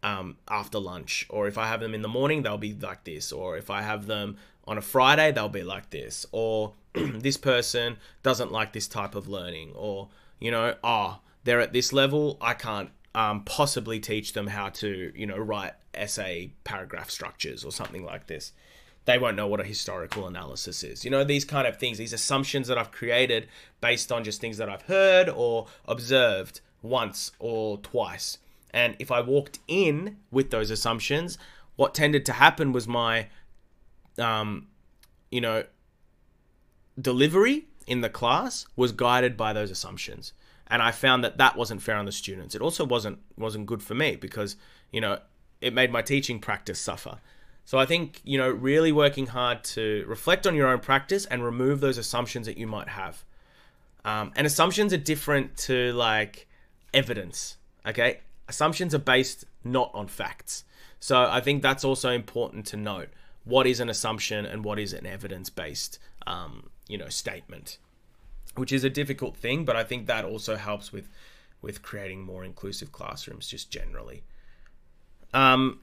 um, 0.03 0.37
after 0.49 0.79
lunch, 0.79 1.27
or 1.29 1.49
if 1.49 1.59
I 1.59 1.67
have 1.67 1.81
them 1.81 1.95
in 1.95 2.03
the 2.03 2.09
morning, 2.09 2.43
they'll 2.43 2.59
be 2.59 2.75
like 2.75 3.05
this, 3.05 3.33
or 3.33 3.57
if 3.57 3.71
I 3.71 3.83
have 3.83 4.07
them 4.07 4.37
on 4.69 4.79
a 4.79 4.83
Friday, 4.83 5.33
they'll 5.33 5.49
be 5.49 5.63
like 5.63 5.91
this, 5.91 6.27
or 6.31 6.75
this 6.93 7.37
person 7.37 7.97
doesn't 8.23 8.53
like 8.53 8.73
this 8.73 8.87
type 8.87 9.15
of 9.15 9.29
learning, 9.29 9.73
or 9.75 10.09
you 10.39 10.51
know, 10.51 10.75
oh, 10.85 11.19
they're 11.45 11.61
at 11.61 11.73
this 11.73 11.93
level, 11.93 12.37
I 12.41 12.55
can't 12.55 12.91
um, 13.15 13.43
possibly 13.45 13.99
teach 13.99 14.35
them 14.35 14.49
how 14.49 14.69
to, 14.69 15.13
you 15.15 15.27
know, 15.27 15.39
write 15.39 15.73
essay 15.95 16.53
paragraph 16.65 17.11
structures 17.11 17.65
or 17.65 17.73
something 17.73 18.05
like 18.05 18.27
this. 18.27 18.53
They 19.07 19.19
won't 19.19 19.37
know 19.37 19.47
what 19.47 19.61
a 19.61 19.65
historical 19.65 20.27
analysis 20.27 20.85
is. 20.85 21.05
You 21.05 21.11
know, 21.11 21.25
these 21.25 21.45
kind 21.45 21.67
of 21.67 21.79
things, 21.79 21.97
these 21.97 22.13
assumptions 22.13 22.69
that 22.69 22.77
I've 22.77 22.93
created 22.93 23.49
based 23.81 24.13
on 24.13 24.23
just 24.23 24.41
things 24.41 24.59
that 24.59 24.69
I've 24.69 24.83
heard 24.83 25.29
or 25.29 25.67
observed 25.87 26.61
once 26.83 27.33
or 27.39 27.79
twice. 27.79 28.39
And 28.71 28.95
if 28.99 29.11
I 29.11 29.23
walked 29.23 29.59
in 29.67 30.19
with 30.31 30.51
those 30.51 30.71
assumptions, 30.71 31.39
what 31.77 31.95
tended 31.95 32.27
to 32.27 32.35
happen 32.35 32.73
was 32.73 32.87
my, 32.87 33.29
um, 34.19 34.69
you 35.31 35.41
know, 35.41 35.65
delivery 37.01 37.67
in 37.87 38.01
the 38.01 38.09
class 38.09 38.67
was 38.77 38.93
guided 38.93 39.37
by 39.37 39.53
those 39.53 39.71
assumptions. 39.71 40.33
And 40.67 40.83
I 40.83 40.91
found 40.91 41.25
that 41.25 41.39
that 41.39 41.57
wasn't 41.57 41.83
fair 41.83 41.97
on 41.97 42.05
the 42.05 42.13
students. 42.13 42.55
It 42.55 42.61
also 42.61 42.85
wasn't 42.85 43.19
wasn't 43.37 43.67
good 43.67 43.83
for 43.83 43.95
me 43.95 44.17
because 44.17 44.57
you 44.93 45.01
know 45.01 45.19
it 45.61 45.73
made 45.73 45.91
my 45.91 46.03
teaching 46.03 46.39
practice 46.39 46.79
suffer. 46.79 47.19
So 47.65 47.79
I 47.79 47.87
think 47.87 48.21
you 48.23 48.37
know 48.37 48.51
really 48.51 48.93
working 48.93 49.29
hard 49.29 49.65
to 49.65 50.05
reflect 50.07 50.47
on 50.47 50.55
your 50.55 50.69
own 50.69 50.81
practice 50.81 51.25
and 51.25 51.43
remove 51.43 51.81
those 51.81 51.97
assumptions 51.97 52.47
that 52.47 52.59
you 52.59 52.67
might 52.67 52.89
have. 52.89 53.25
Um, 54.05 54.33
and 54.37 54.47
assumptions 54.47 54.93
are 54.93 54.99
different 54.99 55.57
to 55.59 55.93
like 55.95 56.47
evidence. 56.93 57.57
Okay, 57.87 58.21
assumptions 58.47 58.95
are 58.95 58.99
based 58.99 59.47
not 59.65 59.91
on 59.95 60.07
facts. 60.07 60.65
So 61.01 61.23
I 61.23 61.41
think 61.41 61.63
that's 61.63 61.85
also 61.85 62.11
important 62.11 62.67
to 62.67 62.77
note. 62.77 63.09
What 63.45 63.67
is 63.67 63.81
an 63.81 63.89
assumption 63.89 64.45
and 64.45 64.65
what 64.65 64.79
is 64.79 64.93
an 64.93 65.07
evidence-based, 65.07 65.99
um, 66.27 66.71
you 66.87 66.99
know, 66.99 67.09
statement, 67.09 67.79
which 68.57 68.73
is 68.73 68.85
a 68.85 68.91
difficult 68.91 69.37
thing, 69.37 69.65
but 69.65 69.77
I 69.77 69.85
think 69.85 70.07
that 70.07 70.25
also 70.25 70.57
helps 70.57 70.93
with 70.93 71.09
with 71.61 71.83
creating 71.83 72.23
more 72.23 72.45
inclusive 72.45 72.93
classrooms 72.93 73.49
just 73.49 73.69
generally. 73.69 74.23
Um, 75.35 75.81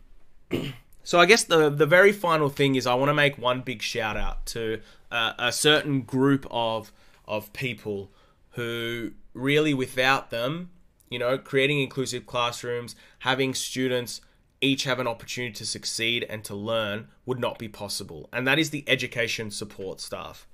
so 1.03 1.19
I 1.19 1.25
guess 1.25 1.43
the 1.43 1.69
the 1.69 1.85
very 1.85 2.11
final 2.11 2.49
thing 2.49 2.75
is 2.75 2.87
I 2.87 2.93
want 2.93 3.09
to 3.09 3.13
make 3.13 3.37
one 3.37 3.61
big 3.61 3.81
shout 3.81 4.15
out 4.15 4.45
to 4.47 4.81
uh, 5.11 5.33
a 5.37 5.51
certain 5.51 6.01
group 6.01 6.45
of 6.51 6.91
of 7.25 7.51
people 7.53 8.11
who 8.51 9.11
really 9.33 9.73
without 9.73 10.29
them 10.29 10.69
you 11.09 11.19
know, 11.19 11.37
creating 11.37 11.79
inclusive 11.79 12.25
classrooms, 12.25 12.95
having 13.19 13.53
students 13.53 14.21
each 14.65 14.83
have 14.83 14.99
an 14.99 15.07
opportunity 15.07 15.53
to 15.53 15.65
succeed 15.65 16.25
and 16.29 16.43
to 16.43 16.55
learn 16.55 17.07
would 17.25 17.39
not 17.39 17.59
be 17.59 17.67
possible. 17.67 18.29
And 18.33 18.47
that 18.47 18.59
is 18.59 18.71
the 18.71 18.83
education 18.87 19.51
support 19.51 20.01
staff. 20.01 20.47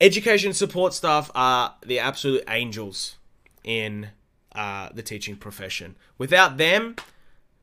Education 0.00 0.52
support 0.52 0.92
staff 0.92 1.30
are 1.34 1.76
the 1.84 1.98
absolute 1.98 2.44
angels 2.48 3.16
in 3.62 4.10
uh, 4.54 4.88
the 4.92 5.02
teaching 5.02 5.36
profession. 5.36 5.96
Without 6.18 6.56
them, 6.56 6.96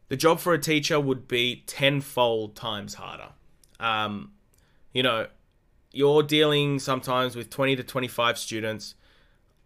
the 0.08 0.18
job 0.18 0.40
for 0.40 0.54
a 0.54 0.60
teacher 0.60 1.00
would 1.00 1.28
be 1.28 1.64
tenfold 1.68 2.56
times 2.56 2.96
harder. 2.96 3.30
Um, 3.80 4.32
you 4.94 5.04
know, 5.04 5.28
you're 5.92 6.24
dealing 6.24 6.80
sometimes 6.80 7.36
with 7.36 7.50
20 7.50 7.76
to 7.76 7.84
25 7.84 8.38
students 8.38 8.96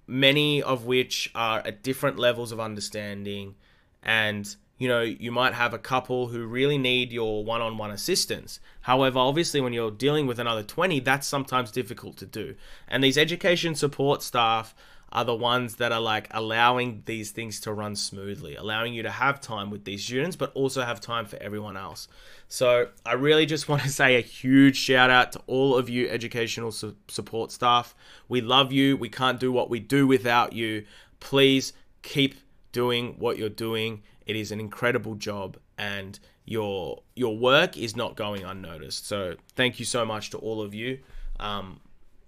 many 0.08 0.62
of 0.62 0.86
which 0.86 1.32
are 1.34 1.60
at 1.60 1.84
different 1.84 2.20
levels 2.20 2.52
of 2.52 2.60
understanding 2.60 3.56
and 4.04 4.56
you 4.78 4.88
know 4.88 5.02
you 5.02 5.32
might 5.32 5.54
have 5.54 5.74
a 5.74 5.80
couple 5.80 6.28
who 6.28 6.46
really 6.46 6.78
need 6.78 7.12
your 7.12 7.44
one-on-one 7.44 7.92
assistance 7.92 8.60
however 8.82 9.20
obviously 9.20 9.62
when 9.62 9.74
you're 9.74 9.92
dealing 9.92 10.28
with 10.28 10.40
another 10.40 10.64
20 10.64 11.00
that's 11.00 11.28
sometimes 11.28 11.72
difficult 11.72 12.18
to 12.18 12.26
do 12.26 12.56
and 12.88 13.04
these 13.04 13.18
education 13.18 13.76
support 13.76 14.22
staff 14.22 14.76
are 15.16 15.24
the 15.24 15.34
ones 15.34 15.76
that 15.76 15.94
are 15.94 16.02
like 16.02 16.28
allowing 16.32 17.02
these 17.06 17.32
things 17.32 17.62
to 17.62 17.72
run 17.72 17.96
smoothly, 17.96 18.56
allowing 18.56 18.94
you 18.94 19.02
to 19.02 19.10
have 19.10 19.40
time 19.40 19.70
with 19.70 19.86
these 19.86 20.04
students, 20.04 20.36
but 20.36 20.52
also 20.54 20.82
have 20.82 21.00
time 21.00 21.26
for 21.26 21.38
everyone 21.42 21.78
else. 21.78 22.10
So 22.50 22.90
I 23.06 23.14
really 23.14 23.46
just 23.46 23.70
want 23.70 23.82
to 23.84 23.90
say 23.90 24.18
a 24.18 24.22
huge 24.22 24.76
shout 24.76 25.10
out 25.10 25.32
to 25.32 25.42
all 25.48 25.78
of 25.78 25.90
you 25.90 26.10
educational 26.10 26.72
su- 26.72 26.98
support 27.08 27.54
staff. 27.54 27.96
We 28.28 28.42
love 28.42 28.74
you. 28.74 28.98
We 28.98 29.08
can't 29.08 29.40
do 29.40 29.54
what 29.54 29.70
we 29.70 29.80
do 29.80 30.06
without 30.06 30.52
you. 30.52 30.86
Please 31.22 31.72
keep 32.02 32.36
doing 32.76 33.16
what 33.18 33.38
you're 33.38 33.48
doing. 33.48 34.04
It 34.26 34.36
is 34.36 34.52
an 34.52 34.60
incredible 34.60 35.16
job 35.16 35.58
and 35.78 36.20
your 36.44 37.04
your 37.16 37.38
work 37.38 37.78
is 37.78 37.96
not 37.96 38.18
going 38.18 38.44
unnoticed. 38.44 39.08
So 39.08 39.36
thank 39.56 39.80
you 39.80 39.86
so 39.86 40.06
much 40.06 40.30
to 40.32 40.38
all 40.40 40.62
of 40.62 40.74
you. 40.74 41.00
Um, 41.40 41.80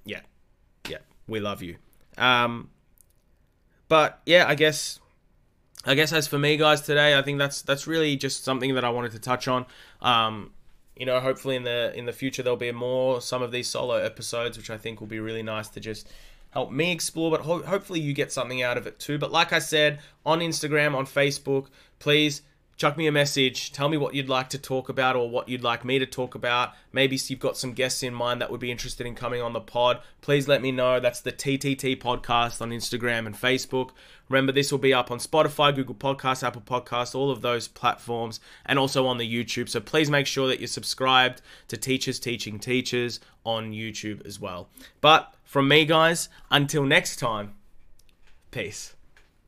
yeah, 0.06 0.22
yeah, 0.90 1.00
we 1.28 1.42
love 1.42 1.62
you. 1.62 1.76
Um, 2.18 2.70
but 3.90 4.22
yeah, 4.26 4.46
I 4.48 4.56
guess 4.56 5.02
I 5.86 5.96
guess 5.96 6.14
as 6.14 6.28
for 6.28 6.40
me, 6.40 6.56
guys, 6.56 6.80
today 6.82 7.18
I 7.18 7.22
think 7.22 7.40
that's 7.40 7.62
that's 7.62 7.86
really 7.86 8.16
just 8.16 8.46
something 8.46 8.74
that 8.76 8.86
I 8.86 8.90
wanted 8.90 9.12
to 9.12 9.20
touch 9.20 9.50
on. 9.50 9.66
Um, 10.02 10.52
you 10.96 11.06
know, 11.06 11.20
hopefully 11.20 11.58
in 11.58 11.64
the 11.64 11.92
in 11.94 12.06
the 12.06 12.14
future 12.14 12.42
there'll 12.42 12.56
be 12.56 12.72
more 12.72 13.20
some 13.20 13.42
of 13.42 13.52
these 13.52 13.68
solo 13.68 13.96
episodes, 13.96 14.58
which 14.58 14.70
I 14.70 14.78
think 14.78 15.02
will 15.02 15.08
be 15.08 15.20
really 15.20 15.44
nice 15.44 15.68
to 15.70 15.82
just 15.82 16.10
help 16.58 16.72
me 16.72 16.92
explore. 16.92 17.30
But 17.30 17.42
ho- 17.42 17.62
hopefully 17.62 18.00
you 18.00 18.14
get 18.14 18.32
something 18.32 18.64
out 18.64 18.80
of 18.80 18.88
it 18.88 18.98
too. 18.98 19.20
But 19.20 19.32
like 19.32 19.54
I 19.54 19.60
said, 19.60 20.00
on 20.26 20.40
Instagram, 20.40 20.96
on 20.96 21.06
Facebook, 21.06 21.68
please 22.00 22.42
chuck 22.78 22.98
me 22.98 23.06
a 23.06 23.12
message. 23.12 23.72
Tell 23.72 23.90
me 23.90 23.98
what 23.98 24.16
you'd 24.16 24.28
like 24.28 24.50
to 24.50 24.58
talk 24.58 24.90
about 24.90 25.16
or 25.16 25.30
what 25.30 25.48
you'd 25.48 25.64
like 25.64 25.86
me 25.86 26.00
to 26.00 26.08
talk 26.08 26.34
about. 26.34 26.74
Maybe 26.92 27.20
you've 27.28 27.40
got 27.40 27.58
some 27.58 27.74
guests 27.74 28.02
in 28.02 28.12
mind 28.12 28.42
that 28.42 28.50
would 28.50 28.60
be 28.60 28.72
interested 28.72 29.06
in 29.06 29.14
coming 29.14 29.40
on 29.40 29.54
the 29.54 29.60
pod. 29.60 30.02
Please 30.22 30.48
let 30.48 30.64
me 30.64 30.72
know. 30.72 31.00
That's 31.00 31.22
the 31.22 31.32
TTT 31.32 32.02
podcast 32.02 32.60
on 32.60 32.72
Instagram 32.72 33.28
and 33.28 33.36
Facebook. 33.36 33.92
Remember, 34.28 34.52
this 34.52 34.72
will 34.72 34.80
be 34.80 34.96
up 34.96 35.12
on 35.12 35.20
Spotify, 35.20 35.76
Google 35.76 35.94
Podcasts, 35.94 36.42
Apple 36.42 36.62
Podcasts, 36.62 37.14
all 37.14 37.30
of 37.30 37.42
those 37.42 37.68
platforms, 37.68 38.40
and 38.66 38.80
also 38.80 39.06
on 39.06 39.20
the 39.20 39.32
YouTube. 39.32 39.70
So 39.70 39.80
please 39.80 40.10
make 40.10 40.26
sure 40.26 40.48
that 40.48 40.60
you're 40.60 40.68
subscribed 40.68 41.44
to 41.68 41.78
Teachers 41.78 42.20
Teaching 42.20 42.58
Teachers 42.58 43.20
on 43.46 43.74
YouTube 43.74 44.26
as 44.26 44.40
well. 44.40 44.70
But 45.02 45.34
from 45.48 45.70
me, 45.70 45.86
guys, 45.86 46.28
until 46.52 46.84
next 46.84 47.16
time, 47.16 47.56
peace. 48.52 48.97